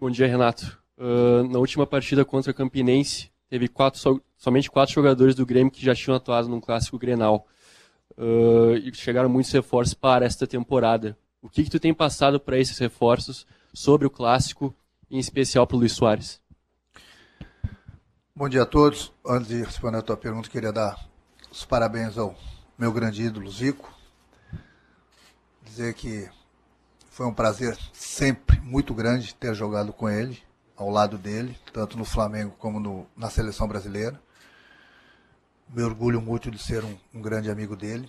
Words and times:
Bom 0.00 0.10
dia, 0.10 0.28
Renato. 0.28 0.78
Uh, 0.96 1.42
na 1.48 1.58
última 1.58 1.84
partida 1.84 2.24
contra 2.24 2.52
o 2.52 2.54
Campinense, 2.54 3.32
teve 3.50 3.66
quatro, 3.66 3.98
so, 3.98 4.22
somente 4.36 4.70
quatro 4.70 4.94
jogadores 4.94 5.34
do 5.34 5.44
Grêmio 5.44 5.72
que 5.72 5.84
já 5.84 5.92
tinham 5.92 6.16
atuado 6.16 6.48
num 6.48 6.60
clássico 6.60 6.96
Grenal. 6.96 7.48
Uh, 8.16 8.76
e 8.76 8.94
chegaram 8.94 9.28
muitos 9.28 9.50
reforços 9.50 9.94
para 9.94 10.24
esta 10.24 10.46
temporada. 10.46 11.18
O 11.42 11.48
que, 11.48 11.64
que 11.64 11.70
tu 11.70 11.80
tem 11.80 11.92
passado 11.92 12.38
para 12.38 12.56
esses 12.56 12.78
reforços 12.78 13.44
sobre 13.74 14.06
o 14.06 14.10
clássico, 14.10 14.72
em 15.10 15.18
especial 15.18 15.66
para 15.66 15.76
o 15.76 15.80
Luiz 15.80 15.94
Soares? 15.94 16.40
Bom 18.36 18.48
dia 18.48 18.62
a 18.62 18.66
todos. 18.66 19.12
Antes 19.26 19.48
de 19.48 19.64
responder 19.64 19.98
a 19.98 20.02
tua 20.02 20.16
pergunta, 20.16 20.48
queria 20.48 20.72
dar 20.72 20.96
os 21.50 21.64
parabéns 21.64 22.16
ao 22.16 22.36
meu 22.78 22.92
grande 22.92 23.24
ídolo 23.24 23.50
Zico. 23.50 23.92
Dizer 25.64 25.92
que 25.94 26.28
foi 27.18 27.26
um 27.26 27.34
prazer 27.34 27.76
sempre 27.92 28.60
muito 28.60 28.94
grande 28.94 29.34
ter 29.34 29.52
jogado 29.52 29.92
com 29.92 30.08
ele, 30.08 30.40
ao 30.76 30.88
lado 30.88 31.18
dele, 31.18 31.58
tanto 31.72 31.98
no 31.98 32.04
Flamengo 32.04 32.54
como 32.60 32.78
no, 32.78 33.08
na 33.16 33.28
seleção 33.28 33.66
brasileira. 33.66 34.22
Me 35.68 35.82
orgulho 35.82 36.22
muito 36.22 36.48
de 36.48 36.62
ser 36.62 36.84
um, 36.84 36.96
um, 37.12 37.20
grande 37.20 37.50
amigo 37.50 37.74
dele. 37.74 38.08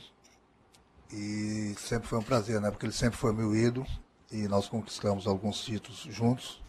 E 1.12 1.74
sempre 1.80 2.08
foi 2.08 2.20
um 2.20 2.22
prazer, 2.22 2.62
né? 2.62 2.70
Porque 2.70 2.86
ele 2.86 2.94
sempre 2.94 3.18
foi 3.18 3.34
meu 3.34 3.56
ídolo 3.56 3.88
e 4.32 4.48
nós 4.48 4.70
conquistamos 4.70 5.26
alguns 5.26 5.60
títulos 5.66 6.06
juntos. 6.12 6.62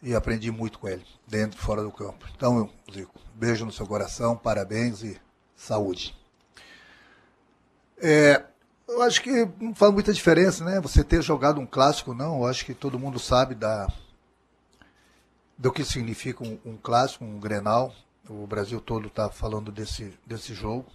E 0.00 0.14
aprendi 0.14 0.52
muito 0.52 0.78
com 0.78 0.88
ele, 0.88 1.04
dentro 1.26 1.58
e 1.58 1.60
fora 1.60 1.82
do 1.82 1.90
campo. 1.90 2.28
Então, 2.32 2.70
Zico, 2.94 3.18
beijo 3.34 3.66
no 3.66 3.72
seu 3.72 3.88
coração, 3.88 4.36
parabéns 4.36 5.02
e 5.02 5.20
saúde. 5.56 6.16
É, 8.00 8.44
eu 9.00 9.06
acho 9.06 9.22
que 9.22 9.48
não 9.58 9.74
faz 9.74 9.92
muita 9.92 10.12
diferença, 10.12 10.64
né? 10.64 10.80
Você 10.80 11.02
ter 11.02 11.22
jogado 11.22 11.60
um 11.60 11.66
clássico, 11.66 12.12
não. 12.12 12.38
Eu 12.38 12.46
acho 12.46 12.64
que 12.64 12.74
todo 12.74 12.98
mundo 12.98 13.18
sabe 13.18 13.54
da 13.54 13.88
do 15.56 15.72
que 15.72 15.84
significa 15.84 16.42
um, 16.44 16.58
um 16.64 16.76
clássico, 16.76 17.24
um 17.24 17.38
Grenal. 17.38 17.92
O 18.28 18.46
Brasil 18.46 18.80
todo 18.80 19.08
está 19.08 19.28
falando 19.28 19.72
desse, 19.72 20.14
desse 20.26 20.54
jogo. 20.54 20.86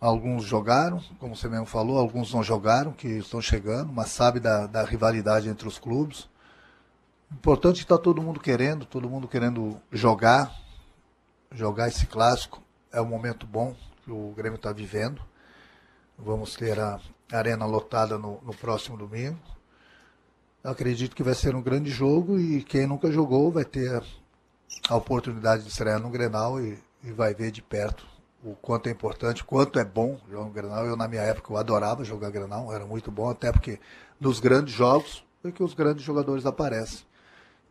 Alguns 0.00 0.44
jogaram, 0.44 1.02
como 1.18 1.34
você 1.34 1.48
mesmo 1.48 1.66
falou, 1.66 1.98
alguns 1.98 2.32
não 2.32 2.42
jogaram, 2.42 2.92
que 2.92 3.08
estão 3.08 3.40
chegando, 3.40 3.92
mas 3.92 4.10
sabe 4.10 4.38
da, 4.38 4.66
da 4.66 4.84
rivalidade 4.84 5.48
entre 5.48 5.66
os 5.66 5.78
clubes. 5.78 6.28
Importante 7.32 7.80
está 7.80 7.98
todo 7.98 8.22
mundo 8.22 8.38
querendo, 8.38 8.86
todo 8.86 9.10
mundo 9.10 9.26
querendo 9.26 9.80
jogar, 9.90 10.54
jogar 11.52 11.88
esse 11.88 12.06
clássico. 12.06 12.62
É 12.92 13.00
um 13.00 13.06
momento 13.06 13.46
bom 13.46 13.74
que 14.04 14.12
o 14.12 14.32
Grêmio 14.36 14.56
está 14.56 14.72
vivendo. 14.72 15.20
Vamos 16.18 16.56
ter 16.56 16.80
a 16.80 17.00
arena 17.30 17.64
lotada 17.64 18.18
no, 18.18 18.40
no 18.42 18.52
próximo 18.52 18.96
domingo. 18.96 19.38
Acredito 20.64 21.14
que 21.14 21.22
vai 21.22 21.34
ser 21.34 21.54
um 21.54 21.62
grande 21.62 21.90
jogo 21.90 22.38
e 22.40 22.62
quem 22.64 22.86
nunca 22.88 23.10
jogou 23.12 23.52
vai 23.52 23.64
ter 23.64 24.02
a 24.88 24.96
oportunidade 24.96 25.62
de 25.62 25.68
estrear 25.68 26.00
no 26.00 26.10
Grenal 26.10 26.60
e, 26.60 26.76
e 27.04 27.12
vai 27.12 27.32
ver 27.34 27.52
de 27.52 27.62
perto 27.62 28.04
o 28.42 28.54
quanto 28.54 28.88
é 28.88 28.92
importante, 28.92 29.44
quanto 29.44 29.78
é 29.78 29.84
bom 29.84 30.18
jogar 30.28 30.44
no 30.44 30.50
Grenal. 30.50 30.86
Eu, 30.86 30.96
na 30.96 31.06
minha 31.06 31.22
época, 31.22 31.52
eu 31.52 31.56
adorava 31.56 32.04
jogar 32.04 32.30
Grenal, 32.30 32.72
era 32.72 32.84
muito 32.84 33.10
bom, 33.10 33.30
até 33.30 33.52
porque 33.52 33.78
nos 34.20 34.40
grandes 34.40 34.74
jogos 34.74 35.24
é 35.44 35.52
que 35.52 35.62
os 35.62 35.72
grandes 35.72 36.04
jogadores 36.04 36.44
aparecem. 36.44 37.06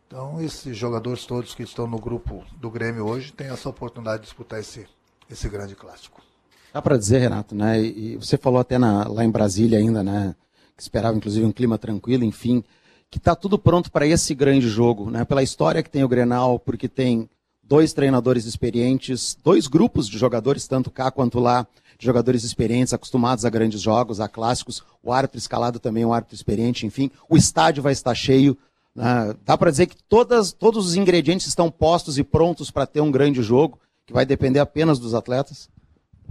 Então, 0.06 0.40
esses 0.40 0.74
jogadores 0.74 1.26
todos 1.26 1.54
que 1.54 1.62
estão 1.62 1.86
no 1.86 1.98
grupo 1.98 2.42
do 2.56 2.70
Grêmio 2.70 3.06
hoje 3.06 3.30
têm 3.30 3.48
essa 3.48 3.68
oportunidade 3.68 4.22
de 4.22 4.28
disputar 4.28 4.58
esse, 4.58 4.88
esse 5.28 5.48
grande 5.50 5.76
clássico. 5.76 6.27
Dá 6.72 6.82
para 6.82 6.98
dizer, 6.98 7.18
Renato, 7.18 7.54
né? 7.54 7.80
E 7.80 8.16
você 8.16 8.36
falou 8.36 8.60
até 8.60 8.78
na, 8.78 9.08
lá 9.08 9.24
em 9.24 9.30
Brasília 9.30 9.78
ainda, 9.78 10.02
né? 10.02 10.34
Que 10.76 10.82
esperava 10.82 11.16
inclusive 11.16 11.44
um 11.44 11.52
clima 11.52 11.78
tranquilo, 11.78 12.24
enfim, 12.24 12.62
que 13.10 13.18
está 13.18 13.34
tudo 13.34 13.58
pronto 13.58 13.90
para 13.90 14.06
esse 14.06 14.34
grande 14.34 14.68
jogo, 14.68 15.10
né? 15.10 15.24
Pela 15.24 15.42
história 15.42 15.82
que 15.82 15.90
tem 15.90 16.04
o 16.04 16.08
Grenal, 16.08 16.58
porque 16.58 16.88
tem 16.88 17.28
dois 17.62 17.92
treinadores 17.92 18.46
experientes, 18.46 19.36
dois 19.44 19.66
grupos 19.66 20.08
de 20.08 20.16
jogadores, 20.18 20.66
tanto 20.66 20.90
cá 20.90 21.10
quanto 21.10 21.38
lá, 21.38 21.66
de 21.98 22.06
jogadores 22.06 22.44
experientes, 22.44 22.94
acostumados 22.94 23.44
a 23.44 23.50
grandes 23.50 23.80
jogos, 23.80 24.20
a 24.20 24.28
clássicos, 24.28 24.82
o 25.02 25.12
árbitro 25.12 25.38
escalado 25.38 25.78
também, 25.78 26.04
um 26.04 26.12
árbitro 26.12 26.34
experiente, 26.34 26.86
enfim, 26.86 27.10
o 27.28 27.36
estádio 27.36 27.82
vai 27.82 27.92
estar 27.92 28.14
cheio. 28.14 28.56
Né? 28.94 29.34
Dá 29.44 29.58
para 29.58 29.70
dizer 29.70 29.86
que 29.86 29.96
todas, 30.08 30.52
todos 30.52 30.86
os 30.86 30.96
ingredientes 30.96 31.46
estão 31.46 31.70
postos 31.70 32.18
e 32.18 32.24
prontos 32.24 32.70
para 32.70 32.86
ter 32.86 33.00
um 33.00 33.10
grande 33.10 33.42
jogo, 33.42 33.78
que 34.06 34.12
vai 34.12 34.24
depender 34.24 34.60
apenas 34.60 34.98
dos 34.98 35.12
atletas? 35.14 35.68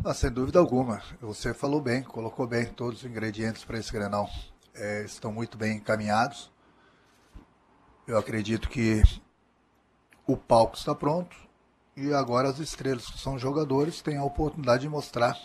Ah, 0.05 0.13
sem 0.13 0.31
dúvida 0.31 0.59
alguma. 0.59 1.01
Você 1.19 1.53
falou 1.55 1.81
bem, 1.81 2.03
colocou 2.03 2.45
bem 2.45 2.65
todos 2.65 2.99
os 2.99 3.09
ingredientes 3.09 3.65
para 3.65 3.79
esse 3.79 3.91
Grenal. 3.91 4.29
É, 4.73 5.03
estão 5.03 5.33
muito 5.33 5.57
bem 5.57 5.77
encaminhados. 5.77 6.51
Eu 8.07 8.17
acredito 8.17 8.69
que 8.69 9.01
o 10.25 10.37
palco 10.37 10.77
está 10.77 10.93
pronto 10.93 11.35
e 11.95 12.13
agora 12.13 12.47
as 12.47 12.59
estrelas, 12.59 13.07
que 13.07 13.19
são 13.19 13.39
jogadores, 13.39 13.99
têm 13.99 14.17
a 14.17 14.23
oportunidade 14.23 14.83
de 14.83 14.89
mostrar 14.89 15.35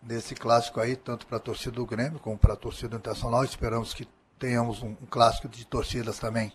nesse 0.00 0.36
clássico 0.36 0.80
aí, 0.80 0.94
tanto 0.94 1.26
para 1.26 1.36
a 1.36 1.40
torcida 1.40 1.74
do 1.74 1.84
Grêmio 1.84 2.20
como 2.20 2.38
para 2.38 2.54
a 2.54 2.56
torcida 2.56 2.96
internacional. 2.96 3.42
Esperamos 3.44 3.92
que 3.92 4.08
tenhamos 4.38 4.82
um, 4.82 4.90
um 4.90 5.06
clássico 5.06 5.48
de 5.48 5.66
torcidas 5.66 6.18
também 6.18 6.52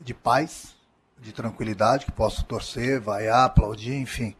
de 0.00 0.14
paz, 0.14 0.76
de 1.20 1.32
tranquilidade, 1.32 2.06
que 2.06 2.12
possam 2.12 2.44
torcer, 2.44 3.00
vaiar, 3.00 3.44
aplaudir, 3.44 3.96
enfim 3.96 4.36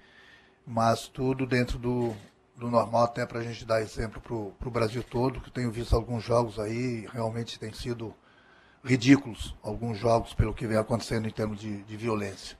mas 0.66 1.08
tudo 1.08 1.46
dentro 1.46 1.78
do, 1.78 2.14
do 2.56 2.70
normal, 2.70 3.04
até 3.04 3.26
para 3.26 3.40
a 3.40 3.42
gente 3.42 3.64
dar 3.64 3.82
exemplo 3.82 4.20
para 4.58 4.68
o 4.68 4.70
Brasil 4.70 5.02
todo, 5.02 5.40
que 5.40 5.50
tenho 5.50 5.70
visto 5.70 5.94
alguns 5.94 6.22
jogos 6.22 6.58
aí, 6.58 7.06
realmente 7.12 7.58
tem 7.58 7.72
sido 7.72 8.14
ridículos, 8.84 9.54
alguns 9.62 9.98
jogos, 9.98 10.34
pelo 10.34 10.54
que 10.54 10.66
vem 10.66 10.76
acontecendo 10.76 11.28
em 11.28 11.30
termos 11.30 11.60
de, 11.60 11.82
de 11.82 11.96
violência. 11.96 12.58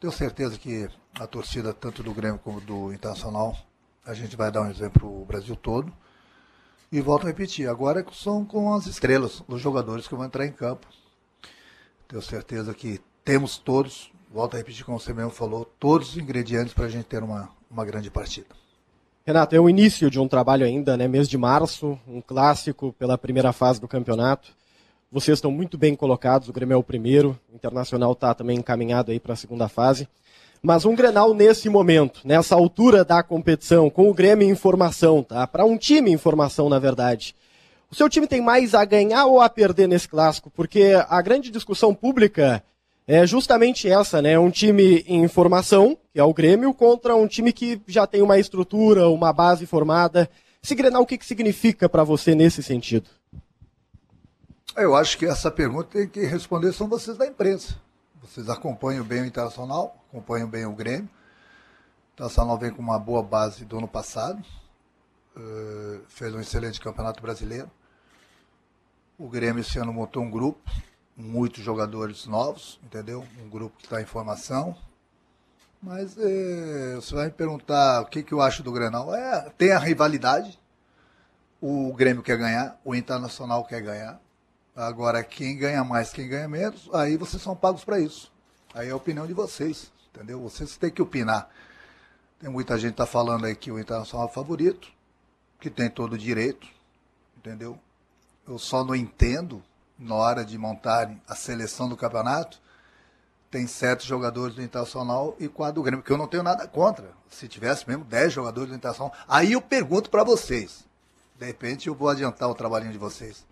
Tenho 0.00 0.12
certeza 0.12 0.58
que 0.58 0.88
a 1.14 1.26
torcida, 1.26 1.72
tanto 1.72 2.02
do 2.02 2.12
Grêmio 2.12 2.38
como 2.38 2.60
do 2.60 2.92
Internacional, 2.92 3.56
a 4.04 4.14
gente 4.14 4.36
vai 4.36 4.50
dar 4.50 4.62
um 4.62 4.70
exemplo 4.70 5.22
o 5.22 5.24
Brasil 5.24 5.56
todo. 5.56 5.92
E 6.92 7.00
volto 7.00 7.24
a 7.24 7.26
repetir, 7.26 7.68
agora 7.68 8.04
são 8.12 8.44
com 8.44 8.72
as 8.72 8.86
estrelas, 8.86 9.42
os 9.48 9.60
jogadores 9.60 10.06
que 10.06 10.14
vão 10.14 10.24
entrar 10.24 10.46
em 10.46 10.52
campo. 10.52 10.86
Tenho 12.06 12.22
certeza 12.22 12.72
que 12.72 13.00
temos 13.24 13.58
todos 13.58 14.12
volto 14.36 14.52
a 14.52 14.58
repetir 14.58 14.84
como 14.84 15.00
você 15.00 15.14
mesmo 15.14 15.30
falou, 15.30 15.64
todos 15.80 16.10
os 16.10 16.18
ingredientes 16.18 16.74
para 16.74 16.84
a 16.84 16.88
gente 16.90 17.06
ter 17.06 17.22
uma, 17.22 17.48
uma 17.70 17.86
grande 17.86 18.10
partida. 18.10 18.48
Renato, 19.24 19.56
é 19.56 19.60
o 19.60 19.68
início 19.68 20.10
de 20.10 20.20
um 20.20 20.28
trabalho 20.28 20.66
ainda, 20.66 20.94
né? 20.94 21.08
Mês 21.08 21.26
de 21.26 21.38
março, 21.38 21.98
um 22.06 22.20
clássico 22.20 22.92
pela 22.98 23.16
primeira 23.16 23.50
fase 23.50 23.80
do 23.80 23.88
campeonato. 23.88 24.52
Vocês 25.10 25.38
estão 25.38 25.50
muito 25.50 25.78
bem 25.78 25.96
colocados, 25.96 26.50
o 26.50 26.52
Grêmio 26.52 26.74
é 26.74 26.76
o 26.76 26.82
primeiro, 26.82 27.38
o 27.50 27.56
Internacional 27.56 28.12
está 28.12 28.34
também 28.34 28.58
encaminhado 28.58 29.10
aí 29.10 29.18
para 29.18 29.32
a 29.32 29.36
segunda 29.36 29.68
fase. 29.68 30.06
Mas 30.62 30.84
um 30.84 30.94
Grenal 30.94 31.32
nesse 31.32 31.70
momento, 31.70 32.20
nessa 32.22 32.54
altura 32.54 33.06
da 33.06 33.22
competição, 33.22 33.88
com 33.88 34.10
o 34.10 34.14
Grêmio 34.14 34.46
em 34.46 34.54
formação, 34.54 35.22
tá? 35.22 35.46
Para 35.46 35.64
um 35.64 35.78
time 35.78 36.12
em 36.12 36.18
formação, 36.18 36.68
na 36.68 36.78
verdade. 36.78 37.34
O 37.90 37.94
seu 37.94 38.06
time 38.06 38.26
tem 38.26 38.42
mais 38.42 38.74
a 38.74 38.84
ganhar 38.84 39.24
ou 39.24 39.40
a 39.40 39.48
perder 39.48 39.86
nesse 39.86 40.06
clássico? 40.06 40.50
Porque 40.50 40.92
a 41.08 41.22
grande 41.22 41.50
discussão 41.50 41.94
pública 41.94 42.62
é 43.06 43.26
justamente 43.26 43.88
essa, 43.88 44.20
né? 44.20 44.38
Um 44.38 44.50
time 44.50 45.04
em 45.06 45.28
formação, 45.28 45.96
que 46.12 46.18
é 46.18 46.24
o 46.24 46.34
Grêmio, 46.34 46.74
contra 46.74 47.14
um 47.14 47.26
time 47.26 47.52
que 47.52 47.80
já 47.86 48.06
tem 48.06 48.20
uma 48.20 48.38
estrutura, 48.38 49.08
uma 49.08 49.32
base 49.32 49.64
formada. 49.64 50.28
Esse 50.62 50.74
Grenal, 50.74 51.02
o 51.02 51.06
que, 51.06 51.16
que 51.16 51.24
significa 51.24 51.88
para 51.88 52.02
você 52.02 52.34
nesse 52.34 52.62
sentido? 52.62 53.08
Eu 54.76 54.96
acho 54.96 55.16
que 55.16 55.24
essa 55.24 55.50
pergunta 55.50 55.90
tem 55.90 56.08
que 56.08 56.26
responder 56.26 56.72
são 56.72 56.88
vocês 56.88 57.16
da 57.16 57.26
imprensa. 57.26 57.76
Vocês 58.20 58.48
acompanham 58.48 59.04
bem 59.04 59.22
o 59.22 59.24
Internacional, 59.24 60.04
acompanham 60.10 60.48
bem 60.48 60.66
o 60.66 60.72
Grêmio. 60.72 61.08
O 61.08 62.12
Internacional 62.14 62.58
vem 62.58 62.72
com 62.72 62.82
uma 62.82 62.98
boa 62.98 63.22
base 63.22 63.64
do 63.64 63.78
ano 63.78 63.86
passado, 63.86 64.44
uh, 65.36 66.00
fez 66.08 66.34
um 66.34 66.40
excelente 66.40 66.80
campeonato 66.80 67.22
brasileiro. 67.22 67.70
O 69.16 69.28
Grêmio 69.28 69.60
esse 69.60 69.78
ano 69.78 69.92
montou 69.92 70.22
um 70.22 70.30
grupo, 70.30 70.60
muitos 71.16 71.64
jogadores 71.64 72.26
novos, 72.26 72.78
entendeu? 72.84 73.26
Um 73.42 73.48
grupo 73.48 73.76
que 73.78 73.84
está 73.84 74.00
em 74.00 74.04
formação. 74.04 74.76
Mas 75.82 76.16
é, 76.18 76.96
você 76.96 77.14
vai 77.14 77.26
me 77.26 77.32
perguntar 77.32 78.02
o 78.02 78.06
que, 78.06 78.22
que 78.22 78.32
eu 78.32 78.40
acho 78.40 78.62
do 78.62 78.72
Grenal. 78.72 79.14
É, 79.14 79.50
tem 79.56 79.72
a 79.72 79.78
rivalidade. 79.78 80.58
O 81.60 81.92
Grêmio 81.94 82.22
quer 82.22 82.36
ganhar, 82.36 82.78
o 82.84 82.94
Internacional 82.94 83.64
quer 83.64 83.80
ganhar. 83.80 84.20
Agora, 84.74 85.24
quem 85.24 85.56
ganha 85.56 85.82
mais, 85.82 86.12
quem 86.12 86.28
ganha 86.28 86.46
menos, 86.46 86.90
aí 86.92 87.16
vocês 87.16 87.42
são 87.42 87.56
pagos 87.56 87.82
para 87.82 87.98
isso. 87.98 88.30
Aí 88.74 88.88
é 88.88 88.90
a 88.90 88.96
opinião 88.96 89.26
de 89.26 89.32
vocês, 89.32 89.90
entendeu? 90.12 90.38
Vocês 90.40 90.76
têm 90.76 90.90
que 90.90 91.00
opinar. 91.00 91.48
Tem 92.38 92.50
muita 92.50 92.76
gente 92.78 92.90
que 92.90 92.98
tá 92.98 93.06
falando 93.06 93.46
aí 93.46 93.56
que 93.56 93.72
o 93.72 93.78
Internacional 93.78 94.26
é 94.26 94.30
o 94.30 94.34
favorito, 94.34 94.92
que 95.58 95.70
tem 95.70 95.88
todo 95.88 96.12
o 96.12 96.18
direito, 96.18 96.66
entendeu? 97.38 97.78
Eu 98.46 98.58
só 98.58 98.84
não 98.84 98.94
entendo 98.94 99.62
na 99.98 100.14
hora 100.14 100.44
de 100.44 100.56
montarem 100.58 101.20
a 101.28 101.34
seleção 101.34 101.88
do 101.88 101.96
campeonato, 101.96 102.60
tem 103.50 103.66
sete 103.66 104.06
jogadores 104.06 104.54
do 104.54 104.62
Internacional 104.62 105.36
e 105.38 105.48
quatro 105.48 105.76
do 105.76 105.82
Grêmio, 105.82 106.04
que 106.04 106.10
eu 106.10 106.18
não 106.18 106.26
tenho 106.26 106.42
nada 106.42 106.66
contra. 106.66 107.10
Se 107.30 107.48
tivesse 107.48 107.88
mesmo 107.88 108.04
dez 108.04 108.32
jogadores 108.32 108.70
do 108.70 108.76
Internacional. 108.76 109.14
Aí 109.26 109.52
eu 109.52 109.60
pergunto 109.60 110.10
para 110.10 110.24
vocês. 110.24 110.84
De 111.38 111.46
repente 111.46 111.88
eu 111.88 111.94
vou 111.94 112.08
adiantar 112.08 112.48
o 112.48 112.54
trabalhinho 112.54 112.92
de 112.92 112.98
vocês. 112.98 113.46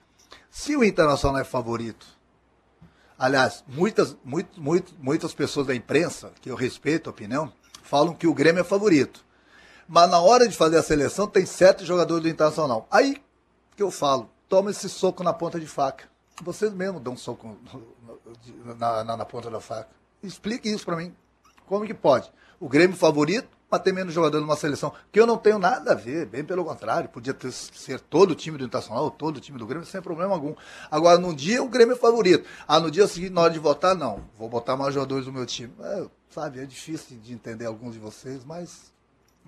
Se 0.50 0.76
o 0.76 0.84
Internacional 0.84 1.40
é 1.40 1.44
favorito 1.44 2.06
Aliás, 3.18 3.62
muitas, 3.68 4.16
muito, 4.24 4.60
muito, 4.60 4.92
muitas 4.98 5.32
pessoas 5.32 5.66
da 5.66 5.74
imprensa, 5.74 6.32
que 6.40 6.50
eu 6.50 6.56
respeito 6.56 7.08
a 7.08 7.12
opinião, 7.12 7.52
falam 7.82 8.14
que 8.14 8.26
o 8.26 8.34
Grêmio 8.34 8.60
é 8.60 8.64
favorito. 8.64 9.24
Mas 9.86 10.10
na 10.10 10.20
hora 10.20 10.48
de 10.48 10.56
fazer 10.56 10.78
a 10.78 10.82
seleção, 10.82 11.26
tem 11.26 11.46
sete 11.46 11.84
jogadores 11.84 12.22
do 12.22 12.28
Internacional. 12.28 12.88
Aí 12.90 13.22
que 13.76 13.82
eu 13.82 13.90
falo, 13.90 14.30
toma 14.48 14.70
esse 14.70 14.88
soco 14.88 15.22
na 15.22 15.32
ponta 15.32 15.60
de 15.60 15.66
faca. 15.66 16.04
Vocês 16.42 16.72
mesmos 16.72 17.00
dão 17.00 17.12
um 17.12 17.16
soco 17.16 17.56
na, 18.76 19.04
na, 19.04 19.16
na 19.16 19.24
ponta 19.24 19.50
da 19.50 19.60
faca. 19.60 19.88
Explique 20.22 20.68
isso 20.68 20.84
para 20.84 20.96
mim. 20.96 21.14
Como 21.66 21.86
que 21.86 21.94
pode? 21.94 22.30
O 22.58 22.68
Grêmio 22.68 22.96
favorito, 22.96 23.48
mas 23.70 23.82
ter 23.82 23.92
menos 23.92 24.12
jogador 24.12 24.40
numa 24.40 24.56
seleção. 24.56 24.92
Que 25.12 25.20
eu 25.20 25.26
não 25.26 25.36
tenho 25.36 25.58
nada 25.58 25.92
a 25.92 25.94
ver, 25.94 26.26
bem 26.26 26.44
pelo 26.44 26.64
contrário. 26.64 27.08
Podia 27.08 27.32
ter, 27.32 27.52
ser 27.52 28.00
todo 28.00 28.32
o 28.32 28.34
time 28.34 28.58
do 28.58 28.64
Internacional, 28.64 29.10
todo 29.10 29.36
o 29.36 29.40
time 29.40 29.58
do 29.58 29.66
Grêmio, 29.66 29.86
sem 29.86 30.02
problema 30.02 30.34
algum. 30.34 30.54
Agora, 30.90 31.18
num 31.18 31.34
dia, 31.34 31.62
o 31.62 31.68
Grêmio 31.68 31.94
é 31.94 31.98
favorito. 31.98 32.48
Ah, 32.66 32.80
no 32.80 32.90
dia 32.90 33.06
seguinte, 33.06 33.32
na 33.32 33.42
hora 33.42 33.52
de 33.52 33.58
votar, 33.58 33.94
não. 33.94 34.24
Vou 34.36 34.48
botar 34.48 34.76
mais 34.76 34.94
jogadores 34.94 35.26
do 35.26 35.32
meu 35.32 35.46
time. 35.46 35.72
É, 35.80 36.06
sabe, 36.30 36.60
é 36.60 36.64
difícil 36.64 37.18
de 37.18 37.32
entender 37.32 37.66
alguns 37.66 37.94
de 37.94 37.98
vocês, 37.98 38.44
mas. 38.44 38.92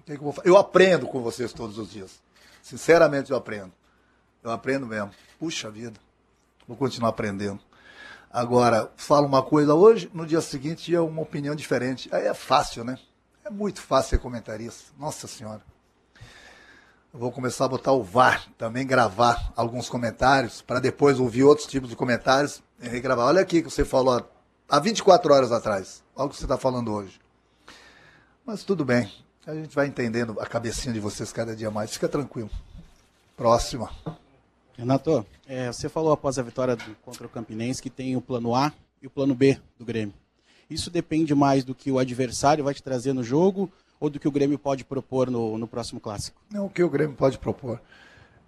que 0.04 0.12
eu, 0.12 0.34
eu 0.44 0.56
aprendo 0.56 1.06
com 1.06 1.20
vocês 1.20 1.52
todos 1.52 1.78
os 1.78 1.90
dias. 1.90 2.20
Sinceramente, 2.62 3.30
eu 3.30 3.36
aprendo. 3.36 3.72
Eu 4.42 4.50
aprendo 4.50 4.86
mesmo. 4.86 5.10
Puxa 5.38 5.70
vida. 5.70 6.05
Vou 6.66 6.76
continuar 6.76 7.10
aprendendo. 7.10 7.60
Agora, 8.30 8.90
falo 8.96 9.26
uma 9.26 9.42
coisa 9.42 9.74
hoje, 9.74 10.10
no 10.12 10.26
dia 10.26 10.40
seguinte 10.40 10.94
é 10.94 11.00
uma 11.00 11.22
opinião 11.22 11.54
diferente. 11.54 12.08
Aí 12.12 12.26
é 12.26 12.34
fácil, 12.34 12.84
né? 12.84 12.98
É 13.44 13.50
muito 13.50 13.80
fácil 13.80 14.10
ser 14.10 14.18
comentarista. 14.18 14.92
Nossa 14.98 15.26
Senhora. 15.26 15.62
Eu 17.14 17.20
vou 17.20 17.32
começar 17.32 17.64
a 17.64 17.68
botar 17.68 17.92
o 17.92 18.02
VAR, 18.02 18.46
também 18.58 18.86
gravar 18.86 19.52
alguns 19.56 19.88
comentários, 19.88 20.60
para 20.60 20.80
depois 20.80 21.18
ouvir 21.18 21.44
outros 21.44 21.66
tipos 21.66 21.88
de 21.88 21.96
comentários 21.96 22.62
e 22.78 22.88
regravar. 22.88 23.26
Olha 23.26 23.40
aqui 23.40 23.62
que 23.62 23.70
você 23.70 23.84
falou 23.84 24.28
há 24.68 24.78
24 24.78 25.32
horas 25.32 25.52
atrás. 25.52 26.04
Olha 26.14 26.26
o 26.26 26.28
que 26.28 26.36
você 26.36 26.44
está 26.44 26.58
falando 26.58 26.92
hoje. 26.92 27.18
Mas 28.44 28.64
tudo 28.64 28.84
bem. 28.84 29.10
A 29.46 29.54
gente 29.54 29.74
vai 29.74 29.86
entendendo 29.86 30.36
a 30.40 30.46
cabecinha 30.46 30.92
de 30.92 31.00
vocês 31.00 31.32
cada 31.32 31.56
dia 31.56 31.70
mais. 31.70 31.92
Fica 31.92 32.08
tranquilo. 32.08 32.50
Próxima. 33.36 33.90
Renato, 34.76 35.24
é, 35.46 35.68
você 35.72 35.88
falou 35.88 36.12
após 36.12 36.38
a 36.38 36.42
vitória 36.42 36.76
do, 36.76 36.94
contra 37.02 37.26
o 37.26 37.30
Campinense 37.30 37.82
que 37.82 37.90
tem 37.90 38.16
o 38.16 38.20
plano 38.20 38.54
A 38.54 38.72
e 39.00 39.06
o 39.06 39.10
plano 39.10 39.34
B 39.34 39.58
do 39.78 39.84
Grêmio. 39.84 40.14
Isso 40.68 40.90
depende 40.90 41.34
mais 41.34 41.64
do 41.64 41.74
que 41.74 41.90
o 41.90 41.98
adversário 41.98 42.64
vai 42.64 42.74
te 42.74 42.82
trazer 42.82 43.12
no 43.12 43.22
jogo 43.22 43.70
ou 43.98 44.10
do 44.10 44.20
que 44.20 44.28
o 44.28 44.32
Grêmio 44.32 44.58
pode 44.58 44.84
propor 44.84 45.30
no, 45.30 45.56
no 45.56 45.66
próximo 45.66 46.00
clássico? 46.00 46.40
Não, 46.50 46.66
o 46.66 46.70
que 46.70 46.82
o 46.82 46.90
Grêmio 46.90 47.16
pode 47.16 47.38
propor. 47.38 47.80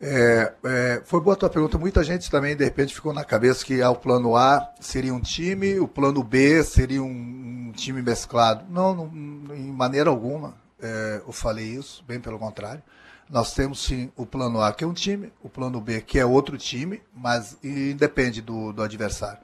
É, 0.01 0.53
é, 0.65 1.03
foi 1.05 1.21
boa 1.21 1.35
a 1.35 1.39
tua 1.39 1.51
pergunta. 1.51 1.79
Muita 1.79 2.05
gente 2.05 2.31
também, 2.31 2.57
de 2.57 2.65
repente, 2.65 2.95
ficou 2.95 3.13
na 3.13 3.25
cabeça 3.25 3.65
que 3.65 3.81
ah, 3.81 3.91
o 3.91 3.97
plano 3.97 4.37
A 4.37 4.73
seria 4.81 5.15
um 5.15 5.21
time, 5.21 5.79
o 5.81 5.89
plano 5.89 6.23
B 6.23 6.63
seria 6.63 7.03
um, 7.03 7.69
um 7.69 7.73
time 7.73 8.03
mesclado. 8.03 8.65
Não, 8.71 8.95
não, 8.95 9.57
em 9.57 9.73
maneira 9.73 10.11
alguma 10.11 10.55
é, 10.81 11.23
eu 11.27 11.33
falei 11.33 11.67
isso, 11.67 12.05
bem 12.07 12.21
pelo 12.21 12.39
contrário. 12.39 12.83
Nós 13.31 13.53
temos 13.53 13.85
sim 13.85 14.11
o 14.17 14.25
plano 14.25 14.61
A, 14.61 14.73
que 14.73 14.83
é 14.83 14.87
um 14.87 14.95
time, 14.95 15.33
o 15.43 15.49
plano 15.51 15.81
B, 15.81 16.01
que 16.01 16.19
é 16.19 16.25
outro 16.25 16.57
time, 16.57 17.03
mas 17.15 17.59
independe 17.63 18.41
do, 18.41 18.73
do 18.73 18.83
adversário. 18.83 19.39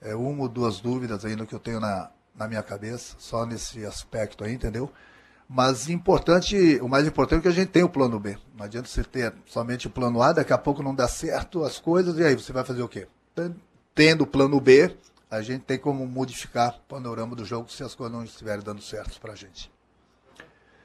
É 0.00 0.14
uma 0.14 0.42
ou 0.42 0.48
duas 0.48 0.80
dúvidas 0.80 1.24
ainda 1.24 1.44
que 1.44 1.54
eu 1.54 1.58
tenho 1.58 1.78
na, 1.78 2.10
na 2.34 2.48
minha 2.48 2.62
cabeça, 2.62 3.14
só 3.18 3.44
nesse 3.44 3.84
aspecto 3.84 4.44
aí, 4.44 4.54
entendeu? 4.54 4.90
Mas 5.46 5.90
importante, 5.90 6.78
o 6.80 6.88
mais 6.88 7.06
importante 7.06 7.40
é 7.40 7.42
que 7.42 7.48
a 7.48 7.52
gente 7.52 7.68
tem 7.68 7.82
o 7.82 7.88
plano 7.88 8.18
B. 8.18 8.38
Não 8.56 8.64
adianta 8.64 8.88
você 8.88 9.04
ter 9.04 9.34
somente 9.44 9.86
o 9.86 9.90
plano 9.90 10.22
A, 10.22 10.32
daqui 10.32 10.52
a 10.52 10.58
pouco 10.58 10.82
não 10.82 10.94
dá 10.94 11.06
certo 11.06 11.62
as 11.64 11.78
coisas, 11.78 12.18
e 12.18 12.24
aí 12.24 12.34
você 12.34 12.52
vai 12.52 12.64
fazer 12.64 12.82
o 12.82 12.88
quê? 12.88 13.06
Tendo 13.94 14.24
o 14.24 14.26
plano 14.26 14.58
B, 14.58 14.96
a 15.30 15.42
gente 15.42 15.64
tem 15.64 15.78
como 15.78 16.06
modificar 16.06 16.76
o 16.76 16.88
panorama 16.88 17.36
do 17.36 17.44
jogo 17.44 17.70
se 17.70 17.82
as 17.82 17.94
coisas 17.94 18.16
não 18.16 18.24
estiverem 18.24 18.64
dando 18.64 18.80
certo 18.80 19.20
para 19.20 19.34
a 19.34 19.36
gente. 19.36 19.70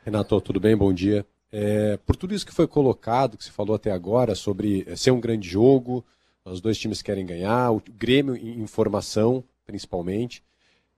Renato, 0.03 0.39
tudo 0.41 0.59
bem? 0.59 0.75
Bom 0.75 0.91
dia. 0.93 1.25
É, 1.51 1.97
por 1.97 2.15
tudo 2.15 2.33
isso 2.33 2.45
que 2.45 2.53
foi 2.53 2.67
colocado, 2.67 3.37
que 3.37 3.43
se 3.43 3.51
falou 3.51 3.75
até 3.75 3.91
agora, 3.91 4.35
sobre 4.35 4.83
é, 4.87 4.95
ser 4.95 5.11
um 5.11 5.19
grande 5.19 5.47
jogo, 5.47 6.05
os 6.43 6.61
dois 6.61 6.77
times 6.77 7.01
querem 7.01 7.25
ganhar, 7.25 7.71
o 7.71 7.81
Grêmio 7.97 8.35
em 8.35 8.65
formação, 8.67 9.43
principalmente, 9.65 10.43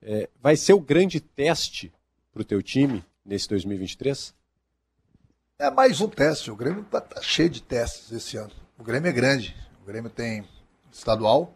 é, 0.02 0.28
vai 0.40 0.56
ser 0.56 0.72
o 0.72 0.80
grande 0.80 1.20
teste 1.20 1.92
para 2.32 2.42
o 2.42 2.44
teu 2.44 2.62
time 2.62 3.04
nesse 3.24 3.48
2023? 3.48 4.34
É 5.58 5.70
mais 5.70 6.00
um 6.00 6.08
teste. 6.08 6.50
O 6.50 6.56
Grêmio 6.56 6.82
está 6.82 7.00
tá 7.00 7.20
cheio 7.20 7.50
de 7.50 7.62
testes 7.62 8.10
esse 8.12 8.36
ano. 8.36 8.52
O 8.78 8.82
Grêmio 8.82 9.08
é 9.08 9.12
grande. 9.12 9.54
O 9.82 9.84
Grêmio 9.84 10.10
tem 10.10 10.44
estadual, 10.90 11.54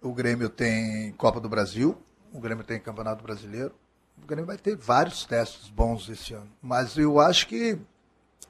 o 0.00 0.12
Grêmio 0.12 0.48
tem 0.48 1.12
Copa 1.12 1.40
do 1.40 1.48
Brasil, 1.48 1.96
o 2.32 2.40
Grêmio 2.40 2.64
tem 2.64 2.80
Campeonato 2.80 3.22
Brasileiro, 3.22 3.74
o 4.22 4.26
Grêmio 4.26 4.46
vai 4.46 4.56
ter 4.56 4.76
vários 4.76 5.24
testes 5.24 5.68
bons 5.68 6.08
esse 6.08 6.34
ano. 6.34 6.48
Mas 6.62 6.96
eu 6.96 7.18
acho 7.18 7.46
que 7.46 7.78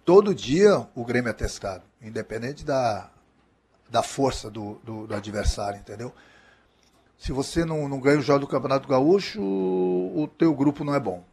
todo 0.05 0.35
dia 0.35 0.87
o 0.95 1.05
Grêmio 1.05 1.31
é 1.31 1.33
testado, 1.33 1.85
independente 2.01 2.65
da, 2.65 3.11
da 3.89 4.03
força 4.03 4.51
do, 4.51 4.81
do, 4.85 5.07
do 5.07 5.15
adversário, 5.15 5.79
entendeu? 5.79 6.13
Se 7.19 7.33
você 7.33 7.65
não, 7.65 7.89
não 7.89 8.01
ganha 8.01 8.19
o 8.19 8.23
jogo 8.23 8.41
do 8.41 8.47
Campeonato 8.47 8.89
Gaúcho, 8.89 9.43
o 9.43 10.29
teu 10.39 10.55
grupo 10.55 10.85
não 10.85 10.95
é 10.95 11.01
bom. 11.01 11.25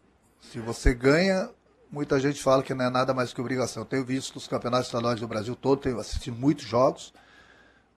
Se 0.41 0.59
você 0.59 0.93
ganha, 0.93 1.49
muita 1.91 2.19
gente 2.19 2.41
fala 2.41 2.63
que 2.63 2.73
não 2.73 2.85
é 2.85 2.89
nada 2.89 3.13
mais 3.13 3.33
que 3.33 3.39
obrigação. 3.39 3.83
Eu 3.83 3.87
tenho 3.87 4.03
visto 4.03 4.35
os 4.35 4.47
campeonatos 4.47 4.87
estaduais 4.87 5.19
do 5.19 5.27
Brasil 5.27 5.55
todo, 5.55 5.81
tenho 5.81 5.99
assistido 5.99 6.35
muitos 6.35 6.65
jogos 6.65 7.13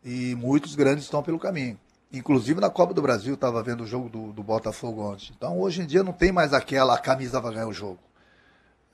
e 0.04 0.34
muitos 0.34 0.74
grandes 0.74 1.04
estão 1.04 1.22
pelo 1.22 1.38
caminho. 1.38 1.78
Inclusive 2.12 2.60
na 2.60 2.70
Copa 2.70 2.94
do 2.94 3.02
Brasil, 3.02 3.34
estava 3.34 3.62
vendo 3.62 3.82
o 3.82 3.86
jogo 3.86 4.08
do, 4.08 4.32
do, 4.32 4.42
Botafogo 4.42 5.02
ontem. 5.02 5.30
Então 5.36 5.60
hoje 5.60 5.82
em 5.82 5.86
dia 5.86 6.02
não 6.02 6.12
tem 6.12 6.32
mais 6.32 6.54
aquela 6.54 6.94
a 6.94 6.98
camisa 6.98 7.40
vai 7.40 7.52
ganhar 7.52 7.66
o 7.66 7.72
jogo. 7.72 7.98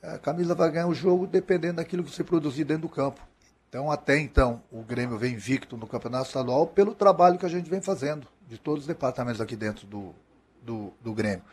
É, 0.02 0.14
a 0.14 0.18
camisa 0.18 0.54
vai 0.54 0.70
ganhar 0.70 0.88
o 0.88 0.94
jogo 0.94 1.26
dependendo 1.26 1.76
daquilo 1.76 2.02
que 2.02 2.10
você 2.10 2.24
produzir 2.24 2.64
dentro 2.64 2.82
do 2.82 2.88
campo. 2.88 3.20
Então 3.68 3.90
até 3.90 4.18
então 4.18 4.60
o 4.70 4.82
Grêmio 4.82 5.16
vem 5.16 5.34
invicto 5.34 5.76
no 5.76 5.86
Campeonato 5.86 6.26
Estadual 6.26 6.66
pelo 6.66 6.92
trabalho 6.92 7.38
que 7.38 7.46
a 7.46 7.48
gente 7.48 7.70
vem 7.70 7.80
fazendo 7.80 8.26
de 8.48 8.58
todos 8.58 8.82
os 8.82 8.86
departamentos 8.88 9.40
aqui 9.40 9.54
dentro 9.54 9.86
do, 9.86 10.12
do, 10.60 10.92
do 11.00 11.14
Grêmio. 11.14 11.44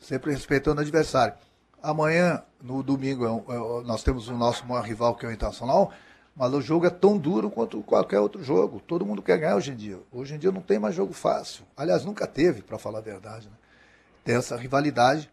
Sempre 0.00 0.32
respeitando 0.32 0.78
o 0.78 0.82
adversário. 0.82 1.34
Amanhã, 1.82 2.42
no 2.62 2.82
domingo, 2.82 3.26
é 3.26 3.54
é 3.54 3.84
nós 3.84 4.02
temos 4.02 4.28
o 4.28 4.36
nosso 4.36 4.66
maior 4.66 4.82
rival 4.82 5.14
que 5.14 5.26
é 5.26 5.28
o 5.28 5.32
Internacional 5.32 5.92
mas 6.34 6.52
o 6.52 6.60
jogo 6.60 6.86
é 6.86 6.90
tão 6.90 7.18
duro 7.18 7.50
quanto 7.50 7.82
qualquer 7.82 8.18
outro 8.18 8.42
jogo. 8.42 8.80
Todo 8.80 9.04
mundo 9.04 9.22
quer 9.22 9.38
ganhar 9.38 9.56
hoje 9.56 9.70
em 9.70 9.76
dia. 9.76 10.00
Hoje 10.10 10.34
em 10.34 10.38
dia 10.38 10.50
não 10.50 10.62
tem 10.62 10.78
mais 10.78 10.94
jogo 10.94 11.12
fácil. 11.12 11.64
Aliás, 11.76 12.04
nunca 12.04 12.26
teve, 12.26 12.62
para 12.62 12.78
falar 12.78 12.98
a 12.98 13.02
verdade. 13.02 13.48
Né? 13.48 13.54
Tem 14.24 14.36
essa 14.36 14.56
rivalidade. 14.56 15.30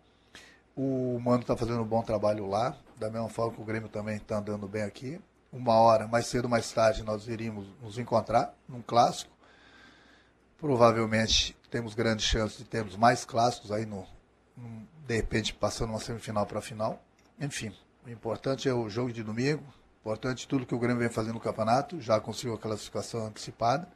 O 0.75 1.19
Mano 1.19 1.41
está 1.41 1.55
fazendo 1.55 1.81
um 1.81 1.85
bom 1.85 2.01
trabalho 2.01 2.47
lá. 2.47 2.75
Da 2.97 3.09
mesma 3.09 3.29
forma 3.29 3.53
que 3.53 3.61
o 3.61 3.65
Grêmio 3.65 3.87
também 3.87 4.17
está 4.17 4.39
andando 4.39 4.67
bem 4.67 4.83
aqui. 4.83 5.21
Uma 5.51 5.73
hora, 5.75 6.05
mais 6.07 6.27
cedo 6.27 6.45
ou 6.45 6.49
mais 6.49 6.71
tarde, 6.71 7.01
nós 7.01 7.27
iríamos 7.27 7.65
nos 7.81 7.97
encontrar 7.97 8.53
num 8.67 8.81
clássico. 8.81 9.31
Provavelmente 10.59 11.55
temos 11.71 11.95
grandes 11.95 12.25
chances 12.25 12.57
de 12.57 12.65
termos 12.65 12.97
mais 12.97 13.23
clássicos 13.23 13.71
aí 13.71 13.85
no, 13.85 14.05
no 14.55 14.87
de 15.07 15.15
repente 15.15 15.53
passando 15.53 15.91
uma 15.91 15.99
semifinal 15.99 16.45
para 16.45 16.59
a 16.59 16.61
final. 16.61 17.01
Enfim, 17.39 17.73
o 18.05 18.09
importante 18.09 18.67
é 18.67 18.73
o 18.73 18.89
jogo 18.89 19.11
de 19.11 19.23
domingo, 19.23 19.63
Importante 20.01 20.47
tudo 20.47 20.65
que 20.65 20.73
o 20.73 20.79
Grêmio 20.79 20.99
vem 20.99 21.09
fazendo 21.09 21.35
no 21.35 21.39
campeonato, 21.39 21.99
já 21.99 22.19
conseguiu 22.19 22.55
a 22.55 22.57
classificação 22.57 23.25
antecipada. 23.25 23.87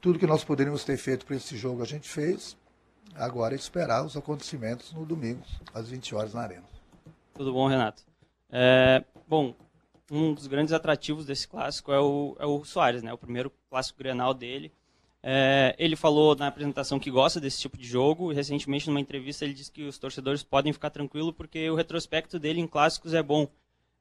Tudo 0.00 0.18
que 0.18 0.26
nós 0.26 0.44
poderíamos 0.44 0.84
ter 0.84 0.96
feito 0.96 1.24
para 1.24 1.36
esse 1.36 1.56
jogo 1.56 1.82
a 1.82 1.86
gente 1.86 2.08
fez. 2.08 2.56
Agora 3.14 3.54
é 3.54 3.56
esperar 3.56 4.04
os 4.04 4.16
acontecimentos 4.16 4.92
no 4.92 5.04
domingo, 5.04 5.42
às 5.74 5.88
20 5.88 6.14
horas 6.14 6.34
na 6.34 6.42
Arena. 6.42 6.64
Tudo 7.34 7.52
bom, 7.52 7.66
Renato? 7.66 8.02
É, 8.50 9.04
bom, 9.26 9.54
um 10.10 10.34
dos 10.34 10.46
grandes 10.46 10.72
atrativos 10.72 11.24
desse 11.24 11.48
clássico 11.48 11.92
é 11.92 12.00
o, 12.00 12.36
é 12.38 12.46
o 12.46 12.64
Soares, 12.64 13.02
né? 13.02 13.12
o 13.12 13.18
primeiro 13.18 13.52
clássico 13.68 13.98
grenal 13.98 14.34
dele. 14.34 14.72
É, 15.22 15.74
ele 15.78 15.96
falou 15.96 16.34
na 16.34 16.46
apresentação 16.46 16.98
que 16.98 17.10
gosta 17.10 17.40
desse 17.40 17.60
tipo 17.60 17.76
de 17.76 17.86
jogo. 17.86 18.32
Recentemente, 18.32 18.88
numa 18.88 19.00
entrevista, 19.00 19.44
ele 19.44 19.54
disse 19.54 19.70
que 19.70 19.84
os 19.84 19.98
torcedores 19.98 20.42
podem 20.42 20.72
ficar 20.72 20.90
tranquilos 20.90 21.34
porque 21.34 21.68
o 21.70 21.74
retrospecto 21.74 22.38
dele 22.38 22.60
em 22.60 22.66
clássicos 22.66 23.14
é 23.14 23.22
bom 23.22 23.46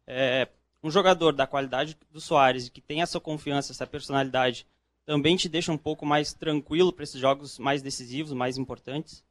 é, 0.09 0.47
um 0.83 0.89
jogador 0.89 1.33
da 1.33 1.45
qualidade 1.45 1.97
do 2.11 2.19
Soares, 2.19 2.67
que 2.67 2.81
tem 2.81 3.01
essa 3.01 3.19
confiança, 3.19 3.71
essa 3.71 3.85
personalidade, 3.85 4.65
também 5.05 5.37
te 5.37 5.47
deixa 5.47 5.71
um 5.71 5.77
pouco 5.77 6.05
mais 6.05 6.33
tranquilo 6.33 6.91
para 6.91 7.03
esses 7.03 7.19
jogos 7.19 7.59
mais 7.59 7.81
decisivos, 7.81 8.33
mais 8.33 8.57
importantes? 8.57 9.23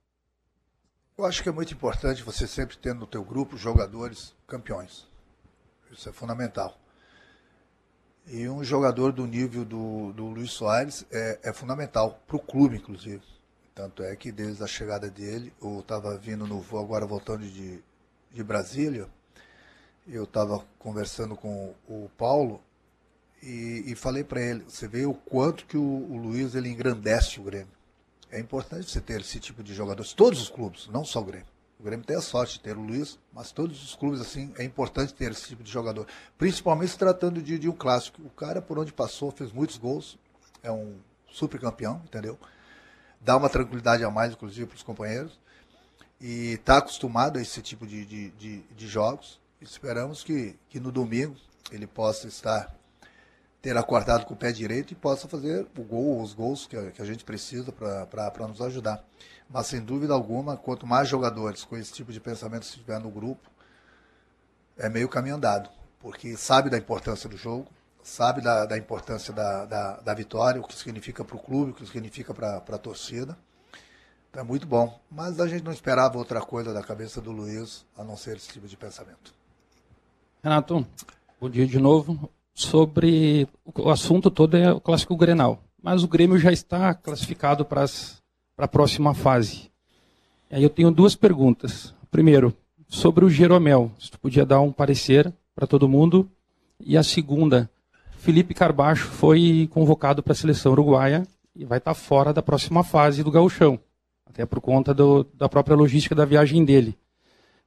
Eu 1.17 1.25
acho 1.25 1.43
que 1.43 1.49
é 1.49 1.53
muito 1.53 1.75
importante 1.75 2.23
você 2.23 2.47
sempre 2.47 2.77
ter 2.77 2.95
no 2.95 3.07
teu 3.07 3.25
grupo 3.25 3.57
jogadores 3.57 4.37
campeões. 4.47 5.07
Isso 5.91 6.09
é 6.09 6.13
fundamental. 6.13 6.79
E 8.27 8.49
um 8.49 8.63
jogador 8.63 9.11
do 9.11 9.27
nível 9.27 9.65
do, 9.65 10.13
do 10.13 10.27
Luiz 10.27 10.53
Soares 10.53 11.05
é, 11.11 11.41
é 11.45 11.53
fundamental 11.53 12.23
para 12.27 12.37
o 12.37 12.41
clube, 12.41 12.77
inclusive. 12.77 13.23
Tanto 13.75 14.03
é 14.03 14.15
que 14.15 14.31
desde 14.31 14.63
a 14.63 14.67
chegada 14.67 15.09
dele, 15.11 15.53
eu 15.63 15.81
estava 15.81 16.17
vindo 16.19 16.47
no 16.47 16.61
voo 16.61 16.79
agora 16.79 17.07
voltando 17.07 17.47
de, 17.47 17.83
de 18.31 18.45
Brasília, 18.45 19.09
eu 20.09 20.25
estava 20.25 20.65
conversando 20.79 21.37
com 21.37 21.75
o 21.87 22.11
Paulo 22.17 22.61
E, 23.43 23.85
e 23.87 23.95
falei 23.95 24.25
para 24.25 24.41
ele, 24.41 24.65
você 24.65 24.89
vê 24.89 25.07
o 25.07 25.15
quanto 25.15 25.65
que 25.65 25.77
o, 25.77 25.83
o 25.83 26.17
Luiz 26.17 26.55
ele 26.55 26.69
engrandece 26.69 27.39
o 27.39 27.45
Grêmio. 27.45 27.73
É 28.31 28.41
importante 28.41 28.91
você 28.91 29.01
ter 29.01 29.21
esse 29.21 29.39
tipo 29.39 29.63
de 29.63 29.73
jogadores, 29.73 30.13
todos 30.13 30.43
os 30.43 30.49
clubes, 30.51 30.89
não 30.89 31.05
só 31.05 31.21
o 31.21 31.25
Grêmio. 31.25 31.47
O 31.79 31.83
Grêmio 31.85 32.05
tem 32.05 32.17
a 32.17 32.21
sorte 32.21 32.55
de 32.55 32.61
ter 32.61 32.77
o 32.77 32.81
Luiz, 32.81 33.17
mas 33.33 33.53
todos 33.53 33.81
os 33.85 33.95
clubes, 33.95 34.21
assim, 34.21 34.53
é 34.59 34.65
importante 34.65 35.15
ter 35.15 35.31
esse 35.31 35.47
tipo 35.47 35.63
de 35.63 35.71
jogador. 35.71 36.09
Principalmente 36.37 36.91
se 36.91 36.99
tratando 36.99 37.41
de, 37.41 37.57
de 37.57 37.69
um 37.69 37.73
clássico. 37.73 38.21
O 38.23 38.31
cara, 38.31 38.61
por 38.61 38.77
onde 38.77 38.93
passou, 38.93 39.31
fez 39.31 39.53
muitos 39.53 39.79
gols, 39.79 40.19
é 40.61 40.73
um 40.73 40.97
super 41.31 41.61
campeão, 41.61 42.03
entendeu? 42.05 42.37
Dá 43.21 43.37
uma 43.37 43.49
tranquilidade 43.49 44.03
a 44.03 44.11
mais, 44.11 44.33
inclusive, 44.33 44.67
para 44.67 44.77
os 44.77 44.83
companheiros. 44.83 45.39
E 46.21 46.55
está 46.55 46.79
acostumado 46.79 47.39
a 47.39 47.43
esse 47.43 47.63
tipo 47.63 47.87
de, 47.87 48.05
de, 48.05 48.31
de, 48.31 48.63
de 48.63 48.89
jogos. 48.89 49.41
Esperamos 49.61 50.23
que, 50.23 50.59
que 50.69 50.79
no 50.79 50.93
domingo 50.93 51.37
ele 51.71 51.87
possa 51.87 52.29
estar 52.29 52.75
ter 53.61 53.77
acordado 53.77 54.25
com 54.25 54.35
o 54.35 54.37
pé 54.37 54.53
direito 54.53 54.93
e 54.93 54.97
possa 54.97 55.29
fazer 55.29 55.67
o 55.77 55.83
gol, 55.83 56.23
os 56.23 56.33
gols 56.33 56.67
que 56.67 56.77
a, 56.77 56.91
que 56.91 57.03
a 57.03 57.05
gente 57.05 57.25
precisa 57.25 57.73
para 57.73 58.47
nos 58.47 58.63
ajudar. 58.63 59.05
Mas 59.51 59.67
sem 59.67 59.81
dúvida 59.81 60.15
alguma, 60.15 60.57
quanto 60.57 60.87
mais 60.87 61.09
jogadores 61.09 61.65
com 61.65 61.77
esse 61.77 61.93
tipo 61.93 62.13
de 62.13 62.21
pensamento 62.21 62.63
estiver 62.63 63.01
no 63.01 63.11
grupo, 63.11 63.51
é 64.77 64.89
meio 64.89 65.09
caminho 65.09 65.37
andado. 65.37 65.69
Porque 65.99 66.37
sabe 66.37 66.71
da 66.71 66.79
importância 66.79 67.29
do 67.29 67.37
jogo, 67.37 67.69
sabe 68.03 68.41
da, 68.41 68.65
da 68.65 68.79
importância 68.79 69.33
da, 69.33 69.65
da, 69.65 69.97
da, 69.97 70.15
vitória, 70.15 70.61
o 70.61 70.67
que 70.67 70.75
significa 70.75 71.25
para 71.25 71.37
o 71.37 71.41
clube, 71.41 71.73
o 71.73 71.75
que 71.75 71.85
significa 71.87 72.33
para 72.33 72.59
a 72.59 72.79
torcida. 72.79 73.37
Então 74.31 74.43
é 74.43 74.47
muito 74.47 74.67
bom. 74.67 75.01
Mas 75.11 75.41
a 75.41 75.49
gente 75.49 75.65
não 75.65 75.73
esperava 75.73 76.17
outra 76.17 76.41
coisa 76.41 76.73
da 76.73 76.83
cabeça 76.83 77.21
do 77.21 77.33
Luiz, 77.33 77.85
a 77.97 78.05
não 78.05 78.17
ser 78.17 78.37
esse 78.37 78.49
tipo 78.49 78.69
de 78.69 78.77
pensamento. 78.77 79.38
Renato, 80.43 80.87
bom 81.41 81.51
dia 81.51 81.67
de 81.67 81.81
novo 81.81 82.31
sobre 82.55 83.49
o 83.75 83.91
assunto 83.91 84.31
todo 84.31 84.57
é 84.57 84.73
o 84.73 84.81
clássico 84.81 85.17
Grenal, 85.17 85.65
mas 85.83 86.05
o 86.05 86.09
Grêmio 86.09 86.39
já 86.39 86.53
está 86.53 86.95
classificado 86.95 87.65
para 87.65 87.85
a 88.57 88.69
próxima 88.69 89.15
fase. 89.15 89.69
Aí 90.49 90.63
eu 90.63 90.71
tenho 90.71 90.93
duas 90.93 91.17
perguntas. 91.17 91.93
Primeiro, 92.09 92.55
sobre 92.89 93.25
o 93.25 93.31
Jeromel, 93.31 93.91
se 93.99 94.13
tu 94.13 94.19
podia 94.21 94.47
dar 94.47 94.61
um 94.61 94.71
parecer 94.71 95.33
para 95.57 95.67
todo 95.67 95.89
mundo. 95.89 96.31
E 96.79 96.97
a 96.97 97.03
segunda, 97.03 97.69
Felipe 98.19 98.55
Carbacho 98.55 99.09
foi 99.09 99.69
convocado 99.73 100.23
para 100.23 100.33
a 100.33 100.37
seleção 100.37 100.71
uruguaia 100.71 101.27
e 101.55 101.65
vai 101.65 101.79
estar 101.79 101.95
fora 101.95 102.33
da 102.33 102.43
próxima 102.43 102.85
fase 102.85 103.25
do 103.25 103.31
gauchão, 103.33 103.77
até 104.25 104.47
por 104.47 104.61
conta 104.61 104.95
do, 104.95 105.27
da 105.35 105.49
própria 105.49 105.77
logística 105.77 106.15
da 106.15 106.25
viagem 106.25 106.65
dele. 106.65 106.97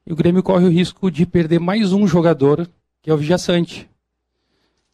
E 0.05 0.11
o 0.11 0.15
Grêmio 0.15 0.43
corre 0.43 0.65
o 0.65 0.71
risco 0.71 1.11
de 1.11 1.25
perder 1.25 1.59
mais 1.59 1.93
um 1.93 2.07
jogador, 2.07 2.67
que 3.01 3.09
é 3.09 3.13
o 3.13 3.17
Vijaçante, 3.17 3.89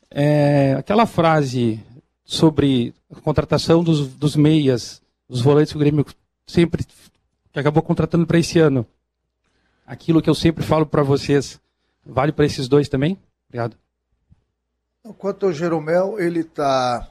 é, 0.10 0.74
aquela 0.74 1.06
frase 1.06 1.84
sobre 2.24 2.94
a 3.12 3.20
contratação 3.22 3.84
dos, 3.84 4.08
dos 4.16 4.36
meias, 4.36 5.02
dos 5.30 5.42
volantes 5.42 5.72
que 5.72 5.78
o 5.78 5.80
Grêmio 5.80 6.06
sempre 6.46 6.86
que 7.52 7.60
acabou 7.60 7.82
contratando 7.82 8.26
para 8.26 8.40
esse 8.40 8.60
ano. 8.60 8.86
Aquilo 9.86 10.22
que 10.22 10.30
eu 10.30 10.36
sempre 10.36 10.64
falo 10.64 10.86
para 10.86 11.04
vocês, 11.04 11.60
vale 12.06 12.32
para 12.32 12.46
esses 12.46 12.68
dois 12.68 12.90
também? 12.90 13.18
Obrigado. 13.48 13.78
Quanto 15.18 15.46
ao 15.46 15.54
Jeromel, 15.54 16.20
ele 16.20 16.42
está 16.42 17.10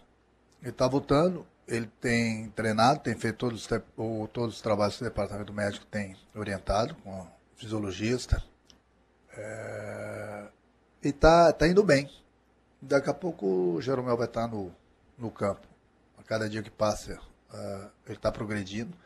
ele 0.62 0.72
tá 0.72 0.86
voltando, 0.86 1.46
ele 1.66 1.88
tem 2.00 2.50
treinado, 2.50 3.00
tem 3.00 3.14
feito 3.14 3.36
todos 3.36 3.62
os, 3.62 3.80
todos 4.32 4.56
os 4.56 4.60
trabalhos 4.60 4.96
que 4.96 5.02
o 5.02 5.08
departamento 5.08 5.52
médico 5.52 5.86
tem 5.86 6.16
orientado, 6.34 6.94
com 6.96 7.26
fisiologista. 7.56 8.42
É, 9.36 10.48
e 11.02 11.08
está 11.08 11.52
tá 11.52 11.66
indo 11.66 11.82
bem. 11.82 12.10
Daqui 12.80 13.10
a 13.10 13.14
pouco 13.14 13.46
o 13.46 13.82
Jeromel 13.82 14.16
vai 14.16 14.26
estar 14.26 14.46
no, 14.46 14.72
no 15.18 15.30
campo. 15.30 15.66
A 16.18 16.22
cada 16.22 16.48
dia 16.48 16.62
que 16.62 16.70
passa, 16.70 17.14
uh, 17.14 17.90
ele 18.06 18.16
está 18.16 18.30
progredindo. 18.30 18.96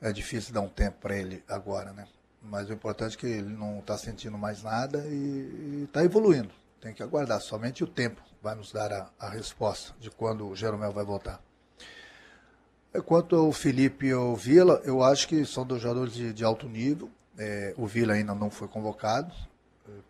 É 0.00 0.12
difícil 0.12 0.52
dar 0.52 0.60
um 0.60 0.68
tempo 0.68 0.98
para 1.00 1.16
ele 1.16 1.44
agora, 1.48 1.92
né? 1.92 2.06
Mas 2.42 2.68
o 2.68 2.72
importante 2.72 3.16
é 3.16 3.20
que 3.20 3.26
ele 3.26 3.54
não 3.54 3.78
está 3.78 3.96
sentindo 3.96 4.36
mais 4.36 4.62
nada 4.62 4.98
e 5.06 5.84
está 5.84 6.04
evoluindo. 6.04 6.50
Tem 6.80 6.92
que 6.92 7.02
aguardar. 7.02 7.40
Somente 7.40 7.84
o 7.84 7.86
tempo 7.86 8.20
vai 8.42 8.56
nos 8.56 8.72
dar 8.72 8.92
a, 8.92 9.10
a 9.18 9.28
resposta 9.28 9.94
de 10.00 10.10
quando 10.10 10.48
o 10.48 10.56
Jeromel 10.56 10.92
vai 10.92 11.04
voltar. 11.04 11.40
Quanto 13.06 13.36
ao 13.36 13.52
Felipe 13.52 14.08
e 14.08 14.12
ao 14.12 14.34
Vila, 14.34 14.82
eu 14.84 15.02
acho 15.02 15.28
que 15.28 15.46
são 15.46 15.64
dois 15.64 15.80
jogadores 15.80 16.12
de, 16.12 16.32
de 16.32 16.44
alto 16.44 16.68
nível. 16.68 17.10
É, 17.44 17.74
o 17.76 17.88
Vila 17.88 18.12
ainda 18.12 18.34
não 18.36 18.50
foi 18.50 18.68
convocado. 18.68 19.34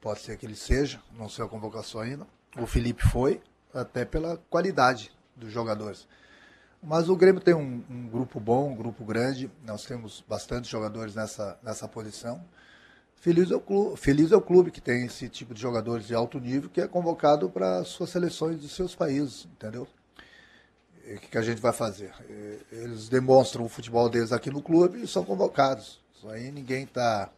Pode 0.03 0.21
ser 0.21 0.37
que 0.37 0.45
ele 0.45 0.55
seja, 0.55 1.01
não 1.17 1.31
sei 1.31 1.43
a 1.43 1.49
convocação 1.49 2.03
ainda. 2.03 2.27
O 2.59 2.67
Felipe 2.67 3.03
foi, 3.09 3.41
até 3.73 4.05
pela 4.05 4.37
qualidade 4.51 5.11
dos 5.35 5.51
jogadores. 5.51 6.07
Mas 6.83 7.09
o 7.09 7.17
Grêmio 7.17 7.41
tem 7.41 7.55
um, 7.55 7.83
um, 7.89 8.07
grupo 8.09 8.39
bom, 8.39 8.71
um 8.71 8.77
grupo 8.77 9.03
grande. 9.03 9.51
Nós 9.65 9.87
temos 9.87 10.23
bastante 10.29 10.69
jogadores 10.69 11.15
nessa, 11.15 11.59
nessa 11.63 11.89
posição. 11.89 12.45
Feliz 13.15 13.51
é, 13.51 13.57
o 13.57 13.61
clube, 13.61 13.97
feliz 13.97 14.31
é 14.31 14.37
o 14.37 14.43
clube 14.43 14.71
que 14.71 14.81
tem 14.81 15.07
esse 15.07 15.27
tipo 15.29 15.55
de 15.55 15.61
jogadores 15.61 16.07
de 16.07 16.15
alto 16.15 16.39
nível 16.39 16.69
que 16.69 16.83
é 16.83 16.89
convocado 16.89 17.49
para 17.49 17.83
suas 17.85 18.11
seleções 18.11 18.61
de 18.61 18.69
seus 18.69 18.95
países, 18.95 19.47
entendeu? 19.47 19.89
O 20.99 21.19
que, 21.19 21.29
que 21.29 21.39
a 21.39 21.43
gente 21.43 21.63
vai 21.63 21.73
fazer? 21.73 22.13
Eles 22.71 23.09
demonstram 23.09 23.65
o 23.65 23.69
futebol 23.69 24.09
deles 24.11 24.33
aqui 24.33 24.51
no 24.51 24.61
clube 24.61 25.03
e 25.03 25.07
são 25.07 25.25
convocados. 25.25 26.02
Isso 26.23 26.31
aí 26.31 26.53
ninguém 26.53 26.85
está 26.85 27.29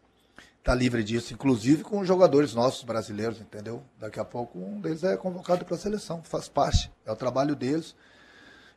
tá 0.63 0.75
livre 0.75 1.03
disso, 1.03 1.33
inclusive 1.33 1.83
com 1.83 2.05
jogadores 2.05 2.53
nossos 2.53 2.85
brasileiros, 2.85 3.41
entendeu? 3.41 3.83
Daqui 3.99 4.21
a 4.21 4.25
pouco 4.27 4.59
um 4.59 4.79
deles 4.79 5.03
é 5.03 5.17
convocado 5.17 5.65
para 5.65 5.75
a 5.75 5.79
seleção, 5.79 6.23
faz 6.23 6.51
parte, 6.51 6.93
é 7.07 7.11
o 7.11 7.17
trabalho 7.17 7.57
deles. 7.57 7.97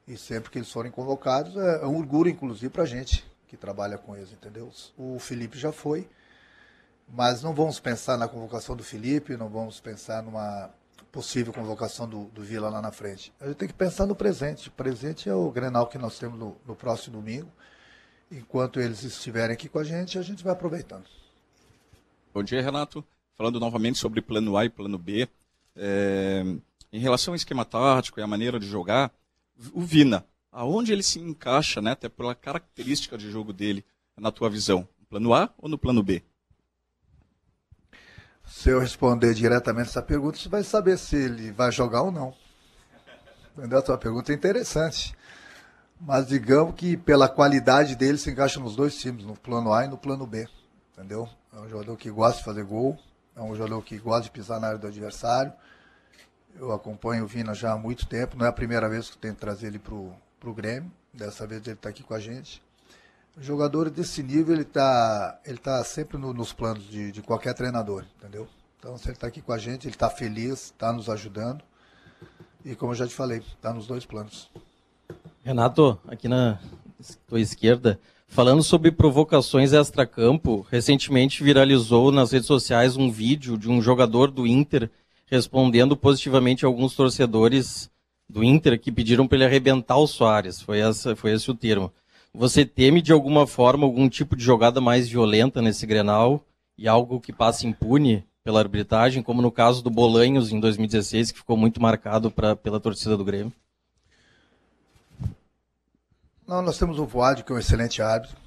E 0.08 0.18
sempre 0.18 0.50
que 0.50 0.60
eles 0.60 0.72
forem 0.72 0.90
convocados, 0.90 1.58
é, 1.58 1.84
é 1.84 1.86
um 1.86 1.98
orgulho, 1.98 2.30
inclusive, 2.30 2.70
para 2.70 2.84
a 2.84 2.86
gente 2.86 3.30
que 3.50 3.58
trabalha 3.58 3.98
com 3.98 4.16
eles, 4.16 4.32
entendeu? 4.32 4.72
O 4.98 5.20
Felipe 5.20 5.60
já 5.60 5.74
foi, 5.74 6.10
mas 7.06 7.44
não 7.44 7.54
vamos 7.54 7.78
pensar 7.78 8.18
na 8.18 8.30
convocação 8.30 8.78
do 8.78 8.86
Felipe, 8.86 9.36
não 9.36 9.50
vamos 9.50 9.82
pensar 9.82 10.24
numa 10.24 10.70
possível 11.12 11.52
convocação 11.52 12.08
do, 12.08 12.28
do 12.28 12.42
Vila 12.42 12.70
lá 12.70 12.82
na 12.82 12.94
frente. 12.94 13.34
A 13.42 13.48
gente 13.48 13.58
tem 13.58 13.68
que 13.68 13.74
pensar 13.74 14.06
no 14.06 14.16
presente. 14.16 14.70
O 14.70 14.72
presente 14.72 15.28
é 15.28 15.36
o 15.36 15.52
Grenal 15.52 15.88
que 15.88 15.98
nós 15.98 16.18
temos 16.18 16.40
no, 16.40 16.56
no 16.66 16.78
próximo 16.78 17.18
domingo. 17.18 17.52
Enquanto 18.32 18.80
eles 18.80 19.04
estiverem 19.04 19.54
aqui 19.54 19.70
com 19.70 19.80
a 19.80 19.84
gente, 19.84 20.20
a 20.20 20.22
gente 20.22 20.44
vai 20.44 20.54
aproveitando. 20.54 21.06
Bom 22.34 22.44
dia, 22.44 22.62
Renato. 22.62 23.04
Falando 23.36 23.60
novamente 23.60 23.98
sobre 23.98 24.22
plano 24.22 24.58
A 24.58 24.66
e 24.66 24.70
plano 24.70 24.98
B. 24.98 25.30
É, 25.76 26.44
em 26.92 27.00
relação 27.00 27.34
ao 27.34 27.36
esquema 27.36 27.64
tático 27.64 28.20
e 28.20 28.24
a 28.24 28.28
maneira 28.28 28.60
de 28.60 28.68
jogar, 28.68 29.12
o 29.72 29.82
Vina, 29.82 30.26
aonde 30.52 30.92
ele 30.92 31.04
se 31.04 31.20
encaixa, 31.20 31.82
né, 31.82 31.92
até 31.92 32.10
pela 32.10 32.36
característica 32.36 33.18
de 33.18 33.30
jogo 33.32 33.54
dele, 33.54 33.86
na 34.18 34.32
tua 34.32 34.50
visão? 34.50 34.88
No 35.00 35.06
plano 35.06 35.34
A 35.34 35.50
ou 35.58 35.70
no 35.70 35.78
plano 35.78 36.04
B? 36.04 36.22
Se 38.46 38.70
eu 38.70 38.80
responder 38.80 39.34
diretamente 39.34 39.90
essa 39.90 40.02
pergunta, 40.02 40.38
você 40.38 40.50
vai 40.50 40.64
saber 40.64 40.98
se 40.98 41.16
ele 41.16 41.52
vai 41.52 41.72
jogar 41.72 42.02
ou 42.02 42.12
não. 42.12 42.34
Entendeu? 43.58 43.80
A 43.80 43.82
tua 43.82 43.98
pergunta 43.98 44.32
é 44.32 44.36
interessante. 44.36 45.17
Mas 46.00 46.28
digamos 46.28 46.76
que 46.76 46.96
pela 46.96 47.28
qualidade 47.28 47.96
dele 47.96 48.18
se 48.18 48.30
encaixa 48.30 48.60
nos 48.60 48.76
dois 48.76 48.98
times, 48.98 49.26
no 49.26 49.36
plano 49.36 49.74
A 49.74 49.86
e 49.86 49.88
no 49.88 49.98
plano 49.98 50.26
B. 50.28 50.48
Entendeu? 50.94 51.28
É 51.54 51.60
um 51.60 51.68
jogador 51.68 51.98
que 51.98 52.10
gosta 52.10 52.38
de 52.38 52.44
fazer 52.44 52.64
gol, 52.64 52.98
é 53.36 53.42
um 53.42 53.56
jogador 53.56 53.82
que 53.84 53.98
gosta 53.98 54.24
de 54.24 54.32
pisar 54.32 54.60
na 54.60 54.68
área 54.68 54.80
do 54.80 54.88
adversário. 54.88 55.52
Eu 56.56 56.72
acompanho 56.72 57.24
o 57.24 57.28
Vina 57.28 57.54
já 57.54 57.74
há 57.74 57.78
muito 57.78 58.08
tempo, 58.08 58.38
não 58.38 58.46
é 58.46 58.50
a 58.50 58.54
primeira 58.54 58.90
vez 58.90 59.10
que 59.10 59.16
eu 59.16 59.22
tento 59.22 59.38
trazer 59.38 59.68
ele 59.68 59.80
para 59.80 59.94
o 59.94 60.54
Grêmio, 60.54 60.92
dessa 61.14 61.46
vez 61.46 61.62
ele 61.66 61.76
está 61.76 61.90
aqui 61.90 62.04
com 62.04 62.14
a 62.14 62.20
gente. 62.20 62.62
Jogador 63.40 63.92
desse 63.92 64.24
nível, 64.24 64.56
ele 64.56 64.64
está 64.64 65.40
ele 65.46 65.60
tá 65.60 65.84
sempre 65.84 66.18
no, 66.18 66.34
nos 66.34 66.52
planos 66.52 66.84
de, 66.90 67.12
de 67.12 67.22
qualquer 67.22 67.54
treinador, 67.54 68.04
entendeu? 68.18 68.48
Então, 68.80 68.98
se 68.98 69.06
ele 69.08 69.14
está 69.14 69.28
aqui 69.28 69.42
com 69.42 69.52
a 69.52 69.58
gente, 69.58 69.88
ele 69.88 69.96
está 69.96 70.10
feliz, 70.10 70.66
está 70.66 70.92
nos 70.92 71.10
ajudando. 71.10 71.64
E 72.66 72.76
como 72.76 72.92
eu 72.92 72.96
já 72.96 73.08
te 73.08 73.14
falei, 73.14 73.40
está 73.40 73.72
nos 73.72 73.86
dois 73.86 74.06
planos. 74.06 74.50
Renato, 75.44 75.98
aqui 76.08 76.28
na 76.28 76.60
tua 77.28 77.40
esquerda, 77.40 78.00
Falando 78.30 78.62
sobre 78.62 78.92
provocações 78.92 79.74
extra-campo, 79.74 80.66
recentemente 80.70 81.44
viralizou 81.44 82.12
nas 82.12 82.32
redes 82.32 82.46
sociais 82.46 82.98
um 82.98 83.10
vídeo 83.10 83.58
de 83.58 83.70
um 83.70 83.82
jogador 83.82 84.30
do 84.30 84.46
Inter 84.46 84.92
respondendo 85.26 85.96
positivamente 85.98 86.64
a 86.64 86.68
alguns 86.68 86.94
torcedores 86.94 87.90
do 88.30 88.44
Inter 88.44 88.80
que 88.80 88.92
pediram 88.92 89.28
para 89.28 89.38
ele 89.38 89.46
arrebentar 89.46 89.98
o 89.98 90.06
Soares. 90.06 90.62
Foi, 90.62 90.80
essa, 90.80 91.16
foi 91.16 91.32
esse 91.34 91.50
o 91.50 91.56
termo. 91.56 91.92
Você 92.34 92.66
teme 92.66 93.02
de 93.02 93.12
alguma 93.12 93.48
forma 93.48 93.86
algum 93.86 94.08
tipo 94.08 94.36
de 94.36 94.44
jogada 94.44 94.80
mais 94.80 95.10
violenta 95.10 95.62
nesse 95.62 95.88
Grenal 95.88 96.44
e 96.78 96.88
algo 96.88 97.20
que 97.20 97.34
passe 97.34 97.66
impune 97.66 98.24
pela 98.44 98.60
arbitragem, 98.60 99.24
como 99.24 99.42
no 99.42 99.52
caso 99.52 99.82
do 99.82 99.90
Bolanhos 99.90 100.52
em 100.52 100.60
2016, 100.60 101.32
que 101.32 101.40
ficou 101.40 101.58
muito 101.58 101.82
marcado 101.82 102.30
pra, 102.30 102.56
pela 102.56 102.80
torcida 102.80 103.18
do 103.18 103.26
Grêmio? 103.26 103.52
Não, 106.48 106.62
nós 106.62 106.78
temos 106.78 106.98
o 106.98 107.06
Voad, 107.06 107.44
que 107.44 107.52
é 107.52 107.56
um 107.56 107.60
excelente 107.60 108.02
árbitro, 108.02 108.38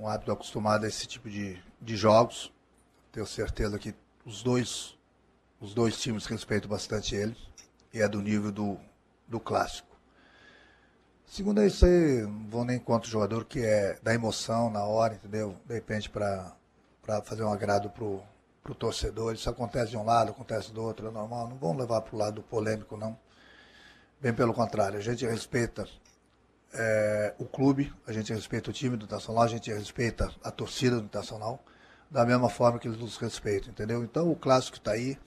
um 0.00 0.08
árbitro 0.08 0.32
acostumado 0.32 0.84
a 0.84 0.88
esse 0.88 1.06
tipo 1.06 1.30
de, 1.30 1.62
de 1.80 1.96
jogos. 1.96 2.52
Tenho 3.12 3.24
certeza 3.24 3.78
que 3.78 3.94
os 4.26 4.42
dois, 4.42 4.98
os 5.60 5.72
dois 5.72 5.96
times 6.00 6.26
respeitam 6.26 6.68
bastante 6.68 7.14
ele. 7.14 7.36
e 7.94 8.02
é 8.02 8.08
do 8.08 8.20
nível 8.20 8.50
do, 8.50 8.76
do 9.28 9.38
clássico. 9.38 9.96
Segundo 11.24 11.60
é 11.60 11.68
isso 11.68 11.86
aí, 11.86 12.22
não 12.22 12.48
vou 12.48 12.64
nem 12.64 12.80
contra 12.80 13.06
o 13.06 13.12
jogador 13.12 13.44
que 13.44 13.60
é 13.60 13.96
da 14.02 14.12
emoção 14.12 14.68
na 14.68 14.82
hora, 14.82 15.14
entendeu? 15.14 15.56
De 15.64 15.74
repente 15.74 16.10
para 16.10 16.52
fazer 17.22 17.44
um 17.44 17.52
agrado 17.52 17.90
pro, 17.90 18.20
pro 18.60 18.74
torcedor. 18.74 19.34
Isso 19.34 19.48
acontece 19.48 19.92
de 19.92 19.96
um 19.96 20.04
lado, 20.04 20.32
acontece 20.32 20.72
do 20.72 20.82
outro, 20.82 21.06
é 21.06 21.10
normal. 21.12 21.46
Não 21.46 21.56
vamos 21.56 21.78
levar 21.78 22.00
para 22.00 22.16
o 22.16 22.18
lado 22.18 22.42
polêmico, 22.42 22.96
não. 22.96 23.16
Bem 24.20 24.34
pelo 24.34 24.52
contrário, 24.52 24.98
a 24.98 25.02
gente 25.02 25.24
respeita 25.24 25.86
é, 26.72 27.34
o 27.38 27.44
clube, 27.44 27.92
a 28.06 28.12
gente 28.12 28.32
respeita 28.32 28.70
o 28.70 28.72
time 28.72 28.96
do 28.96 29.06
Nacional, 29.06 29.44
a 29.44 29.48
gente 29.48 29.72
respeita 29.72 30.30
a 30.42 30.50
torcida 30.50 31.00
do 31.00 31.10
Nacional, 31.12 31.62
da 32.10 32.24
mesma 32.24 32.48
forma 32.48 32.78
que 32.78 32.88
eles 32.88 32.98
nos 32.98 33.16
respeitam, 33.16 33.70
entendeu? 33.70 34.02
Então 34.02 34.30
o 34.30 34.36
clássico 34.36 34.76
está 34.76 34.92
aí. 34.92 35.18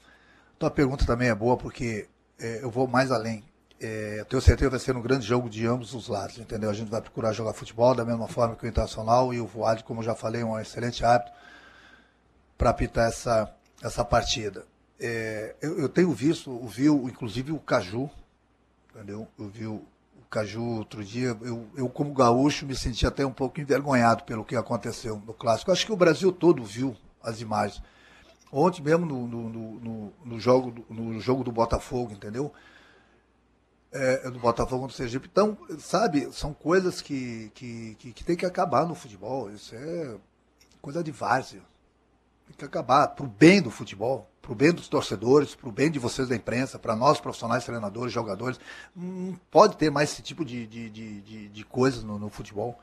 Tua 0.58 0.72
pergunta 0.72 1.06
também 1.06 1.30
é 1.30 1.36
boa, 1.36 1.58
porque 1.58 2.08
é, 2.40 2.64
eu 2.64 2.70
vou 2.70 2.88
mais 2.88 3.12
além. 3.12 3.44
É, 3.80 4.24
tenho 4.30 4.42
certeza 4.42 4.70
que 4.70 4.78
vai 4.78 4.80
ser 4.80 4.96
um 4.96 5.02
grande 5.02 5.26
jogo 5.26 5.50
de 5.50 5.66
ambos 5.66 5.94
os 5.94 6.08
lados, 6.08 6.38
entendeu? 6.38 6.70
A 6.70 6.74
gente 6.74 6.90
vai 6.90 7.02
procurar 7.02 7.34
jogar 7.34 7.54
futebol 7.54 7.94
da 7.94 8.06
mesma 8.06 8.28
forma 8.28 8.56
que 8.56 8.66
o 8.66 8.70
Internacional 8.70 9.34
e 9.34 9.42
o 9.42 9.48
Voad, 9.48 9.84
como 9.84 10.02
já 10.02 10.16
falei, 10.16 10.42
é 10.42 10.46
um 10.46 10.58
excelente 10.58 11.04
hábito 11.04 11.32
para 12.58 12.70
apitar 12.70 13.08
essa, 13.10 13.54
essa 13.82 14.06
partida. 14.06 14.66
É, 15.00 15.56
eu, 15.62 15.80
eu, 15.80 15.90
tenho 15.90 16.12
visto, 16.14 16.66
viu, 16.68 17.10
inclusive 17.10 17.52
o 17.52 17.60
Caju, 17.60 18.10
entendeu? 18.90 19.28
Eu 19.38 19.50
vi 19.50 19.68
o, 19.68 19.84
Caju 20.30 20.64
outro 20.78 21.04
dia, 21.04 21.38
eu, 21.42 21.68
eu 21.76 21.88
como 21.88 22.12
gaúcho 22.12 22.66
me 22.66 22.76
senti 22.76 23.06
até 23.06 23.24
um 23.24 23.32
pouco 23.32 23.62
envergonhado 23.62 24.24
pelo 24.24 24.44
que 24.44 24.56
aconteceu 24.56 25.22
no 25.26 25.34
clássico. 25.34 25.72
Acho 25.72 25.86
que 25.86 25.92
o 25.92 25.96
Brasil 25.96 26.32
todo 26.32 26.64
viu 26.64 26.96
as 27.22 27.40
imagens. 27.40 27.84
Ontem 28.52 28.82
mesmo 28.82 29.06
no, 29.06 29.28
no, 29.28 29.50
no, 29.50 30.14
no 30.26 30.40
jogo, 30.40 30.86
no 30.90 31.20
jogo 31.20 31.44
do 31.44 31.52
Botafogo, 31.52 32.14
entendeu? 32.14 32.52
É, 33.92 34.30
do 34.32 34.40
Botafogo 34.40 34.82
contra 34.82 34.96
o 34.96 34.98
Sergipe. 34.98 35.30
Então, 35.32 35.56
sabe, 35.78 36.32
são 36.32 36.52
coisas 36.52 37.00
que, 37.00 37.52
que, 37.54 37.96
que, 38.00 38.14
que 38.14 38.24
tem 38.24 38.36
que 38.36 38.46
acabar 38.46 38.88
no 38.88 38.96
futebol. 38.96 39.52
Isso 39.52 39.76
é 39.76 40.16
coisa 40.82 41.04
de 41.04 41.12
várzea. 41.12 41.62
Tem 42.48 42.56
que 42.58 42.66
acabar 42.66 43.08
para 43.10 43.26
o 43.26 43.28
bem 43.28 43.62
do 43.62 43.72
futebol 43.72 44.30
para 44.44 44.52
o 44.52 44.56
bem 44.56 44.74
dos 44.74 44.90
torcedores, 44.90 45.56
para 45.56 45.70
o 45.70 45.72
bem 45.72 45.90
de 45.90 45.98
vocês 45.98 46.28
da 46.28 46.36
imprensa, 46.36 46.78
para 46.78 46.98
nós 46.98 47.20
profissionais, 47.22 47.64
treinadores, 47.64 48.12
jogadores. 48.12 48.60
Não 48.94 49.40
pode 49.50 49.78
ter 49.78 49.90
mais 49.90 50.12
esse 50.12 50.22
tipo 50.22 50.44
de, 50.44 50.68
de, 50.68 50.90
de, 50.90 51.22
de, 51.22 51.48
de 51.48 51.64
coisas 51.64 52.04
no, 52.04 52.20
no, 52.20 52.30
futebol. 52.30 52.78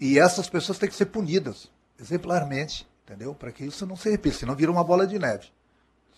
E 0.00 0.18
essas 0.18 0.50
pessoas 0.50 0.78
têm 0.80 0.88
que 0.88 0.96
ser 0.96 1.06
punidas, 1.06 1.70
exemplarmente, 1.98 2.88
entendeu? 3.04 3.32
Para 3.36 3.52
que 3.52 3.64
isso 3.64 3.86
não 3.86 3.94
se 3.94 4.10
repita, 4.10 4.38
senão 4.38 4.56
vira 4.56 4.72
uma 4.72 4.82
bola 4.82 5.06
de 5.06 5.16
neve. 5.16 5.52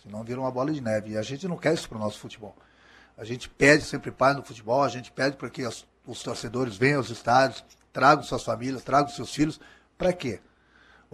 Senão 0.02 0.25
vira 0.25 0.41
uma 0.41 0.50
bola 0.50 0.73
de 0.73 0.81
neve. 0.81 1.11
E 1.11 1.19
a 1.19 1.23
gente 1.23 1.47
não 1.47 1.59
quer 1.59 1.75
isso 1.75 1.87
para 1.87 1.99
o 1.99 2.00
nosso 2.00 2.19
futebol. 2.19 2.57
A 3.19 3.25
gente 3.25 3.50
pede 3.50 3.85
sempre 3.85 4.11
paz 4.11 4.35
no 4.35 4.43
futebol, 4.43 4.83
a 4.83 4.88
gente 4.88 5.12
pede 5.12 5.37
para 5.37 5.50
que 5.50 5.67
os, 5.67 5.87
os 6.07 6.23
torcedores 6.23 6.79
venham 6.79 6.97
aos 6.97 7.11
estádios, 7.11 7.62
tragam 7.93 8.25
suas 8.25 8.43
famílias, 8.43 8.83
tragam 8.83 9.11
seus 9.11 9.35
filhos. 9.35 9.61
Para 9.99 10.14
quê? 10.14 10.41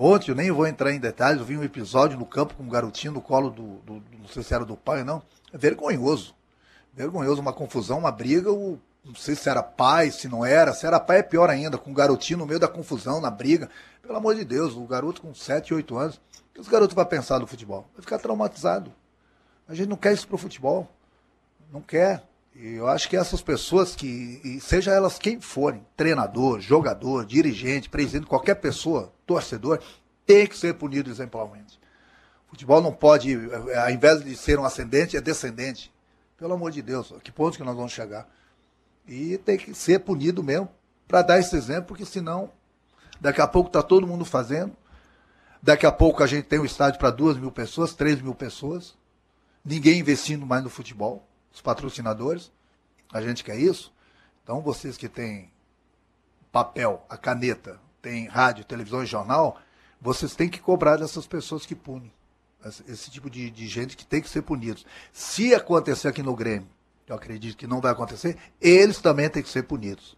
Ontem, 0.01 0.31
eu 0.31 0.37
nem 0.37 0.49
vou 0.53 0.65
entrar 0.65 0.93
em 0.93 1.01
detalhes, 1.01 1.41
eu 1.41 1.45
vi 1.45 1.59
um 1.59 1.65
episódio 1.65 2.17
no 2.17 2.25
campo 2.25 2.55
com 2.55 2.63
um 2.63 2.69
garotinho 2.69 3.15
no 3.15 3.21
colo 3.21 3.51
do, 3.51 3.79
do, 3.79 3.99
do 3.99 4.19
não 4.19 4.29
sei 4.29 4.45
se 4.45 4.55
era 4.55 4.65
do 4.65 4.77
pai, 4.77 5.03
não. 5.03 5.21
É 5.53 5.59
vergonhoso. 5.59 6.37
Vergonhoso, 6.95 7.41
uma 7.41 7.53
confusão, 7.53 7.99
uma 7.99 8.13
briga, 8.13 8.53
o, 8.53 8.79
não 9.05 9.17
sei 9.17 9.35
se 9.35 9.49
era 9.49 9.61
pai, 9.61 10.13
se 10.13 10.29
não 10.29 10.47
era. 10.47 10.73
Se 10.73 10.87
era 10.87 11.01
pai 11.01 11.19
é 11.19 11.23
pior 11.25 11.51
ainda, 11.51 11.77
com 11.77 11.91
um 11.91 11.95
garotinho 11.95 12.39
no 12.39 12.47
meio 12.47 12.61
da 12.61 12.69
confusão, 12.69 13.21
na 13.21 13.29
briga. 13.29 13.69
Pelo 14.01 14.17
amor 14.17 14.37
de 14.37 14.45
Deus, 14.45 14.75
o 14.75 14.87
garoto 14.87 15.21
com 15.21 15.35
7, 15.35 15.75
8 15.75 15.99
anos. 15.99 16.15
O 16.15 16.55
que 16.55 16.61
os 16.61 16.69
garotos 16.69 16.95
vão 16.95 17.05
pensar 17.05 17.41
do 17.41 17.47
futebol? 17.49 17.85
Vai 17.93 18.03
ficar 18.03 18.21
traumatizado. 18.21 18.93
A 19.67 19.75
gente 19.75 19.89
não 19.89 19.97
quer 19.97 20.13
isso 20.13 20.29
pro 20.29 20.39
futebol. 20.39 20.89
Não 21.73 21.81
quer. 21.81 22.23
Eu 22.61 22.89
acho 22.89 23.09
que 23.09 23.17
essas 23.17 23.41
pessoas 23.41 23.95
que, 23.95 24.59
seja 24.61 24.91
elas 24.91 25.17
quem 25.17 25.41
forem, 25.41 25.87
treinador, 25.97 26.59
jogador, 26.59 27.25
dirigente, 27.25 27.89
presidente, 27.89 28.27
qualquer 28.27 28.57
pessoa, 28.57 29.13
torcedor, 29.25 29.79
tem 30.27 30.45
que 30.45 30.59
ser 30.59 30.75
punido 30.75 31.09
exemplarmente. 31.09 31.79
O 32.49 32.51
futebol 32.51 32.81
não 32.81 32.93
pode, 32.93 33.33
ao 33.77 33.91
invés 33.91 34.25
de 34.25 34.37
ser 34.37 34.59
um 34.59 34.65
ascendente, 34.65 35.17
é 35.17 35.21
descendente. 35.21 35.95
Pelo 36.37 36.55
amor 36.55 36.73
de 36.73 36.83
Deus, 36.83 37.13
a 37.13 37.21
que 37.21 37.31
ponto 37.31 37.57
que 37.57 37.63
nós 37.63 37.77
vamos 37.77 37.93
chegar? 37.93 38.29
E 39.07 39.39
tem 39.39 39.57
que 39.57 39.73
ser 39.73 40.01
punido 40.01 40.43
mesmo 40.43 40.69
para 41.07 41.23
dar 41.23 41.39
esse 41.39 41.55
exemplo, 41.55 41.85
porque 41.85 42.05
senão, 42.05 42.51
daqui 43.21 43.41
a 43.41 43.47
pouco 43.47 43.69
está 43.69 43.85
todo 43.85 44.05
mundo 44.05 44.25
fazendo. 44.25 44.77
Daqui 45.63 45.87
a 45.87 45.93
pouco 45.93 46.25
a 46.25 46.27
gente 46.27 46.47
tem 46.47 46.59
um 46.59 46.65
estádio 46.65 46.99
para 46.99 47.13
duas 47.13 47.37
mil 47.37 47.53
pessoas, 47.53 47.95
três 47.95 48.21
mil 48.21 48.35
pessoas. 48.35 48.99
Ninguém 49.65 50.01
investindo 50.01 50.45
mais 50.45 50.65
no 50.65 50.71
futebol 50.71 51.28
os 51.53 51.61
patrocinadores. 51.61 52.53
A 53.13 53.21
gente 53.21 53.45
quer 53.45 53.59
isso. 53.59 53.93
Então, 54.43 54.61
vocês 54.61 54.97
que 54.97 55.09
têm 55.09 55.51
papel, 56.51 57.05
a 57.09 57.17
caneta, 57.17 57.79
tem 58.01 58.27
rádio, 58.27 58.65
televisão 58.65 59.03
e 59.03 59.07
jornal, 59.07 59.59
vocês 60.01 60.35
têm 60.35 60.49
que 60.49 60.61
cobrar 60.61 60.97
dessas 60.97 61.27
pessoas 61.27 61.67
que 61.67 61.75
punem. 61.75 62.13
Esse 62.87 63.11
tipo 63.11 63.31
de, 63.31 63.51
de 63.51 63.69
gente 63.69 63.97
que 63.97 64.07
tem 64.07 64.21
que 64.21 64.29
ser 64.29 64.43
punidos. 64.43 64.85
Se 65.13 65.55
acontecer 65.55 66.09
aqui 66.09 66.23
no 66.23 66.35
Grêmio, 66.35 66.69
eu 67.07 67.15
acredito 67.15 67.57
que 67.57 67.67
não 67.67 67.81
vai 67.81 67.93
acontecer, 67.93 68.37
eles 68.61 69.01
também 69.01 69.29
têm 69.29 69.43
que 69.43 69.49
ser 69.49 69.63
punidos. 69.63 70.17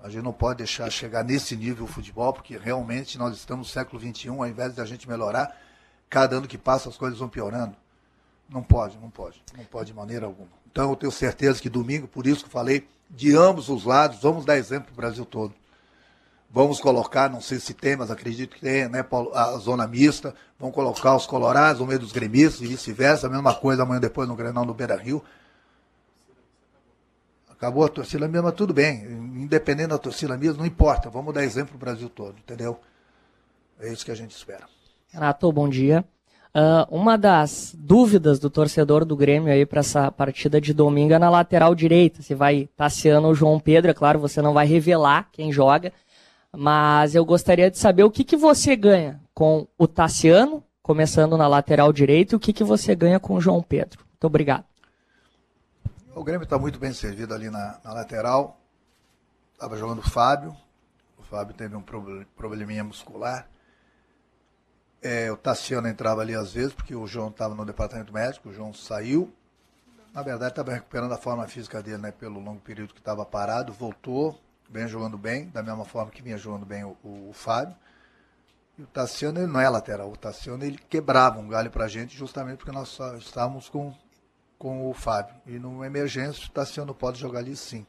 A 0.00 0.08
gente 0.08 0.22
não 0.22 0.32
pode 0.32 0.58
deixar 0.58 0.90
chegar 0.90 1.24
nesse 1.24 1.56
nível 1.56 1.84
o 1.84 1.88
futebol, 1.88 2.32
porque 2.32 2.58
realmente 2.58 3.16
nós 3.16 3.34
estamos 3.36 3.68
no 3.68 3.72
século 3.72 4.00
XXI, 4.00 4.28
ao 4.28 4.46
invés 4.46 4.74
de 4.74 4.80
a 4.80 4.84
gente 4.84 5.08
melhorar, 5.08 5.56
cada 6.10 6.36
ano 6.36 6.48
que 6.48 6.58
passa 6.58 6.88
as 6.88 6.96
coisas 6.96 7.18
vão 7.18 7.28
piorando. 7.28 7.76
Não 8.48 8.62
pode, 8.62 8.98
não 8.98 9.10
pode. 9.10 9.42
Não 9.56 9.64
pode 9.64 9.86
de 9.86 9.94
maneira 9.94 10.26
alguma. 10.26 10.50
Então 10.70 10.90
eu 10.90 10.96
tenho 10.96 11.12
certeza 11.12 11.60
que 11.60 11.68
domingo, 11.68 12.06
por 12.06 12.26
isso 12.26 12.44
que 12.44 12.50
falei, 12.50 12.86
de 13.08 13.36
ambos 13.36 13.68
os 13.68 13.84
lados, 13.84 14.20
vamos 14.20 14.44
dar 14.44 14.56
exemplo 14.56 14.86
para 14.86 14.92
o 14.92 14.96
Brasil 14.96 15.24
todo. 15.24 15.54
Vamos 16.50 16.78
colocar, 16.80 17.28
não 17.28 17.40
sei 17.40 17.58
se 17.58 17.74
tem, 17.74 17.96
mas 17.96 18.12
acredito 18.12 18.54
que 18.54 18.60
tem, 18.60 18.88
né, 18.88 19.04
a 19.34 19.58
zona 19.58 19.88
mista. 19.88 20.32
Vamos 20.56 20.72
colocar 20.74 21.16
os 21.16 21.26
colorados 21.26 21.80
no 21.80 21.86
meio 21.86 21.98
dos 21.98 22.12
gremistas 22.12 22.60
e 22.60 22.66
vice-versa. 22.68 23.26
A 23.26 23.30
mesma 23.30 23.54
coisa 23.54 23.82
amanhã 23.82 24.00
depois 24.00 24.28
no 24.28 24.36
Grenal 24.36 24.64
no 24.64 24.72
Beira 24.72 24.96
Rio. 24.96 25.20
Acabou 27.50 27.84
a 27.84 27.88
torcida 27.88 28.28
mesma, 28.28 28.52
tudo 28.52 28.72
bem. 28.72 29.02
Independente 29.02 29.88
da 29.88 29.98
torcida 29.98 30.36
mesmo, 30.36 30.58
não 30.58 30.66
importa. 30.66 31.10
Vamos 31.10 31.34
dar 31.34 31.42
exemplo 31.42 31.70
para 31.70 31.76
o 31.76 31.78
Brasil 31.92 32.08
todo, 32.08 32.38
entendeu? 32.38 32.78
É 33.80 33.92
isso 33.92 34.04
que 34.04 34.12
a 34.12 34.14
gente 34.14 34.36
espera. 34.36 34.68
Renato, 35.08 35.50
bom 35.50 35.68
dia. 35.68 36.04
Uh, 36.56 36.86
uma 36.88 37.18
das 37.18 37.74
dúvidas 37.76 38.38
do 38.38 38.48
torcedor 38.48 39.04
do 39.04 39.16
Grêmio 39.16 39.52
aí 39.52 39.66
para 39.66 39.80
essa 39.80 40.12
partida 40.12 40.60
de 40.60 40.72
domingo 40.72 41.12
é 41.12 41.18
na 41.18 41.28
lateral 41.28 41.74
direita. 41.74 42.22
Se 42.22 42.32
vai 42.32 42.68
Tassiano 42.76 43.26
ou 43.26 43.34
João 43.34 43.58
Pedro, 43.58 43.90
é 43.90 43.94
claro, 43.94 44.20
você 44.20 44.40
não 44.40 44.54
vai 44.54 44.64
revelar 44.64 45.28
quem 45.32 45.50
joga, 45.50 45.92
mas 46.52 47.16
eu 47.16 47.24
gostaria 47.24 47.68
de 47.68 47.76
saber 47.76 48.04
o 48.04 48.10
que, 48.10 48.22
que 48.22 48.36
você 48.36 48.76
ganha 48.76 49.20
com 49.34 49.66
o 49.76 49.88
Tassiano, 49.88 50.62
começando 50.80 51.36
na 51.36 51.48
lateral 51.48 51.92
direita, 51.92 52.34
e 52.34 52.36
o 52.36 52.40
que, 52.40 52.52
que 52.52 52.62
você 52.62 52.94
ganha 52.94 53.18
com 53.18 53.34
o 53.34 53.40
João 53.40 53.60
Pedro. 53.60 54.04
Muito 54.12 54.24
obrigado. 54.24 54.64
O 56.14 56.22
Grêmio 56.22 56.44
está 56.44 56.56
muito 56.56 56.78
bem 56.78 56.92
servido 56.92 57.34
ali 57.34 57.50
na, 57.50 57.80
na 57.82 57.92
lateral. 57.92 58.60
Estava 59.54 59.76
jogando 59.76 59.98
o 59.98 60.08
Fábio. 60.08 60.54
O 61.18 61.22
Fábio 61.24 61.52
teve 61.52 61.74
um 61.74 61.82
probleminha 62.36 62.84
muscular 62.84 63.48
é, 65.04 65.30
o 65.30 65.36
Tassiano 65.36 65.86
entrava 65.86 66.22
ali 66.22 66.34
às 66.34 66.54
vezes, 66.54 66.72
porque 66.72 66.94
o 66.94 67.06
João 67.06 67.28
estava 67.28 67.54
no 67.54 67.66
departamento 67.66 68.10
médico, 68.10 68.48
o 68.48 68.52
João 68.54 68.72
saiu. 68.72 69.30
Na 70.14 70.22
verdade, 70.22 70.52
estava 70.52 70.72
recuperando 70.72 71.12
a 71.12 71.18
forma 71.18 71.46
física 71.46 71.82
dele, 71.82 71.98
né? 71.98 72.10
Pelo 72.10 72.40
longo 72.40 72.60
período 72.60 72.94
que 72.94 73.00
estava 73.00 73.24
parado, 73.26 73.70
voltou, 73.70 74.40
vem 74.70 74.88
jogando 74.88 75.18
bem, 75.18 75.50
da 75.50 75.62
mesma 75.62 75.84
forma 75.84 76.10
que 76.10 76.22
vinha 76.22 76.38
jogando 76.38 76.64
bem 76.64 76.84
o, 76.84 76.96
o, 77.04 77.28
o 77.28 77.32
Fábio. 77.34 77.76
E 78.78 78.82
o 78.82 78.86
Tassiano, 78.86 79.40
ele 79.40 79.46
não 79.46 79.60
é 79.60 79.68
lateral. 79.68 80.10
O 80.10 80.16
Tassiano, 80.16 80.64
ele 80.64 80.78
quebrava 80.78 81.38
um 81.38 81.48
galho 81.48 81.70
para 81.70 81.84
a 81.84 81.88
gente, 81.88 82.16
justamente 82.16 82.56
porque 82.56 82.72
nós 82.72 82.98
estávamos 83.18 83.68
com, 83.68 83.94
com 84.58 84.88
o 84.88 84.94
Fábio. 84.94 85.34
E 85.46 85.58
numa 85.58 85.86
emergência, 85.86 86.46
o 86.46 86.50
Tassiano 86.50 86.94
pode 86.94 87.20
jogar 87.20 87.40
ali 87.40 87.54
sim. 87.54 87.86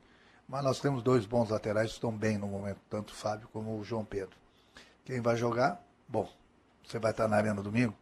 Mas 0.49 0.63
nós 0.63 0.81
temos 0.81 1.01
dois 1.01 1.25
bons 1.25 1.49
laterais 1.49 1.91
que 1.91 1.95
estão 1.95 2.11
bem 2.11 2.37
no 2.37 2.47
momento, 2.47 2.79
tanto 2.89 3.13
o 3.13 3.15
Fábio 3.15 3.47
como 3.53 3.79
o 3.79 3.83
João 3.85 4.03
Pedro. 4.03 4.35
Quem 5.05 5.21
vai 5.21 5.37
jogar? 5.37 5.81
Bom, 6.07 6.29
você 6.85 6.99
vai 6.99 7.11
estar 7.11 7.27
na 7.27 7.37
arena 7.37 7.61
domingo? 7.61 7.95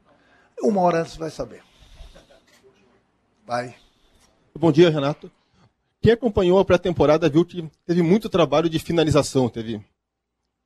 Uma 0.62 0.82
hora 0.82 1.02
antes 1.02 1.16
vai 1.16 1.30
saber. 1.30 1.64
Vai. 3.46 3.76
Bom 4.58 4.72
dia, 4.72 4.90
Renato. 4.90 5.32
Quem 6.02 6.12
acompanhou 6.12 6.60
a 6.60 6.66
pré-temporada 6.66 7.30
viu 7.30 7.46
que 7.46 7.70
teve 7.86 8.02
muito 8.02 8.30
trabalho 8.30 8.70
de 8.70 8.78
finalização. 8.80 9.50
Teve, 9.50 9.84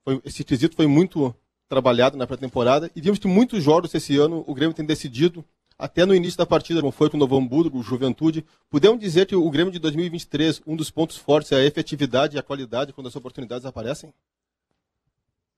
foi, 0.03 0.21
esse 0.25 0.43
quesito 0.43 0.75
foi 0.75 0.87
muito 0.87 1.33
trabalhado 1.69 2.17
na 2.17 2.25
pré-temporada 2.25 2.91
e 2.95 3.01
vimos 3.01 3.19
que 3.19 3.27
muitos 3.27 3.63
jogos 3.63 3.93
esse 3.93 4.17
ano 4.17 4.43
o 4.47 4.53
Grêmio 4.53 4.73
tem 4.73 4.85
decidido 4.85 5.45
até 5.77 6.05
no 6.05 6.15
início 6.15 6.37
da 6.37 6.45
partida, 6.45 6.79
como 6.79 6.91
foi 6.91 7.09
com 7.09 7.17
o 7.17 7.19
Novo 7.19 7.37
Hamburgo, 7.37 7.83
Juventude. 7.83 8.43
Podemos 8.69 8.99
dizer 8.99 9.27
que 9.27 9.35
o 9.35 9.49
Grêmio 9.51 9.71
de 9.71 9.77
2023, 9.77 10.61
um 10.65 10.75
dos 10.75 10.89
pontos 10.89 11.17
fortes 11.17 11.51
é 11.51 11.57
a 11.57 11.65
efetividade 11.65 12.35
e 12.35 12.39
a 12.39 12.43
qualidade 12.43 12.93
quando 12.93 13.07
as 13.07 13.15
oportunidades 13.15 13.65
aparecem? 13.65 14.11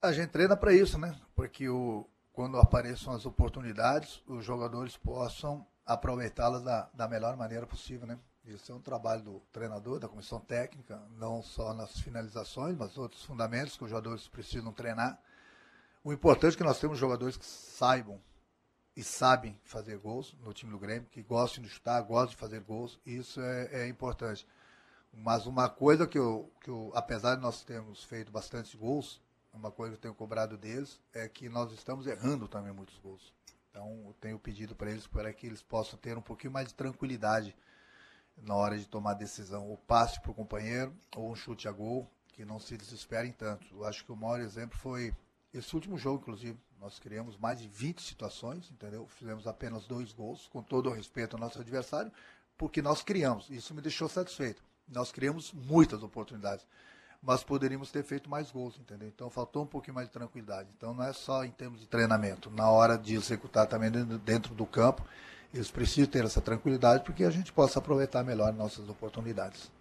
A 0.01 0.11
gente 0.11 0.29
treina 0.29 0.57
para 0.57 0.73
isso, 0.73 0.97
né? 0.97 1.15
Porque 1.35 1.69
o, 1.69 2.05
quando 2.39 2.57
apareçam 2.57 3.13
as 3.13 3.25
oportunidades, 3.25 4.23
os 4.25 4.45
jogadores 4.45 4.95
possam 4.95 5.67
aproveitá-las 5.85 6.63
da, 6.63 6.89
da 6.93 7.05
melhor 7.05 7.35
maneira 7.35 7.67
possível, 7.67 8.07
né? 8.07 8.17
Isso 8.45 8.71
é 8.71 8.75
um 8.75 8.79
trabalho 8.79 9.21
do 9.21 9.39
treinador, 9.51 9.99
da 9.99 10.07
comissão 10.07 10.39
técnica, 10.39 11.03
não 11.17 11.41
só 11.41 11.73
nas 11.73 11.99
finalizações, 11.99 12.77
mas 12.77 12.97
outros 12.97 13.25
fundamentos 13.25 13.75
que 13.75 13.83
os 13.83 13.89
jogadores 13.89 14.29
precisam 14.29 14.71
treinar. 14.71 15.21
O 16.01 16.13
importante 16.13 16.53
é 16.53 16.57
que 16.57 16.63
nós 16.63 16.79
temos 16.79 16.97
jogadores 16.97 17.35
que 17.35 17.45
saibam 17.45 18.21
e 18.95 19.03
sabem 19.03 19.59
fazer 19.65 19.97
gols 19.97 20.33
no 20.39 20.53
time 20.53 20.71
do 20.71 20.79
Grêmio, 20.79 21.09
que 21.09 21.21
gostem 21.21 21.61
de 21.61 21.69
chutar, 21.69 22.01
gostam 22.03 22.29
de 22.29 22.37
fazer 22.37 22.61
gols, 22.61 23.01
isso 23.05 23.41
é, 23.41 23.81
é 23.81 23.87
importante. 23.89 24.47
Mas 25.11 25.45
uma 25.45 25.67
coisa 25.67 26.07
que 26.07 26.17
eu, 26.17 26.49
que 26.61 26.69
eu, 26.69 26.89
apesar 26.95 27.35
de 27.35 27.41
nós 27.41 27.65
termos 27.65 28.01
feito 28.01 28.31
bastante 28.31 28.77
gols, 28.77 29.21
uma 29.53 29.71
coisa 29.71 29.93
que 29.93 29.97
eu 29.97 30.01
tenho 30.01 30.15
cobrado 30.15 30.57
deles 30.57 30.99
é 31.13 31.27
que 31.27 31.49
nós 31.49 31.71
estamos 31.71 32.07
errando 32.07 32.47
também 32.47 32.73
muitos 32.73 32.97
gols. 32.99 33.33
Então 33.69 34.03
eu 34.05 34.13
tenho 34.19 34.39
pedido 34.39 34.75
para 34.75 34.91
eles 34.91 35.07
para 35.07 35.33
que 35.33 35.47
eles 35.47 35.61
possam 35.61 35.97
ter 35.97 36.17
um 36.17 36.21
pouquinho 36.21 36.53
mais 36.53 36.67
de 36.67 36.73
tranquilidade 36.73 37.55
na 38.37 38.55
hora 38.55 38.77
de 38.77 38.87
tomar 38.87 39.13
decisão, 39.15 39.71
o 39.71 39.77
passe 39.77 40.19
para 40.21 40.31
o 40.31 40.35
companheiro 40.35 40.95
ou 41.15 41.31
um 41.31 41.35
chute 41.35 41.67
a 41.67 41.71
gol, 41.71 42.09
que 42.27 42.45
não 42.45 42.59
se 42.59 42.77
desesperem 42.77 43.31
tanto. 43.31 43.65
Eu 43.75 43.85
acho 43.85 44.05
que 44.05 44.11
o 44.11 44.15
maior 44.15 44.39
exemplo 44.39 44.77
foi 44.77 45.13
esse 45.53 45.75
último 45.75 45.97
jogo, 45.97 46.21
inclusive. 46.21 46.57
Nós 46.79 46.97
criamos 46.97 47.37
mais 47.37 47.59
de 47.59 47.67
20 47.67 48.01
situações, 48.01 48.71
entendeu? 48.71 49.05
Fizemos 49.07 49.45
apenas 49.45 49.85
dois 49.85 50.13
gols, 50.13 50.47
com 50.47 50.63
todo 50.63 50.89
o 50.89 50.93
respeito 50.93 51.35
ao 51.35 51.39
nosso 51.39 51.59
adversário, 51.59 52.11
porque 52.57 52.81
nós 52.81 53.03
criamos. 53.03 53.49
Isso 53.49 53.73
me 53.73 53.81
deixou 53.81 54.07
satisfeito. 54.07 54.63
Nós 54.87 55.11
criamos 55.11 55.51
muitas 55.51 56.01
oportunidades, 56.01 56.65
mas 57.21 57.43
poderíamos 57.43 57.91
ter 57.91 58.03
feito 58.03 58.29
mais 58.29 58.49
gols, 58.51 58.77
entendeu? 58.79 59.07
Então 59.07 59.29
faltou 59.29 59.63
um 59.63 59.67
pouquinho 59.67 59.95
mais 59.95 60.07
de 60.07 60.13
tranquilidade. 60.13 60.69
Então 60.77 60.93
não 60.93 61.03
é 61.03 61.13
só 61.13 61.43
em 61.43 61.51
termos 61.51 61.79
de 61.81 61.87
treinamento, 61.87 62.49
na 62.49 62.69
hora 62.69 62.97
de 62.97 63.15
executar 63.15 63.67
também 63.67 63.91
dentro 63.91 64.55
do 64.55 64.65
campo, 64.65 65.03
eles 65.53 65.69
precisam 65.69 66.09
ter 66.09 66.23
essa 66.23 66.39
tranquilidade 66.39 67.03
porque 67.03 67.23
a 67.23 67.31
gente 67.31 67.51
possa 67.51 67.79
aproveitar 67.79 68.23
melhor 68.23 68.53
nossas 68.53 68.87
oportunidades. 68.87 69.71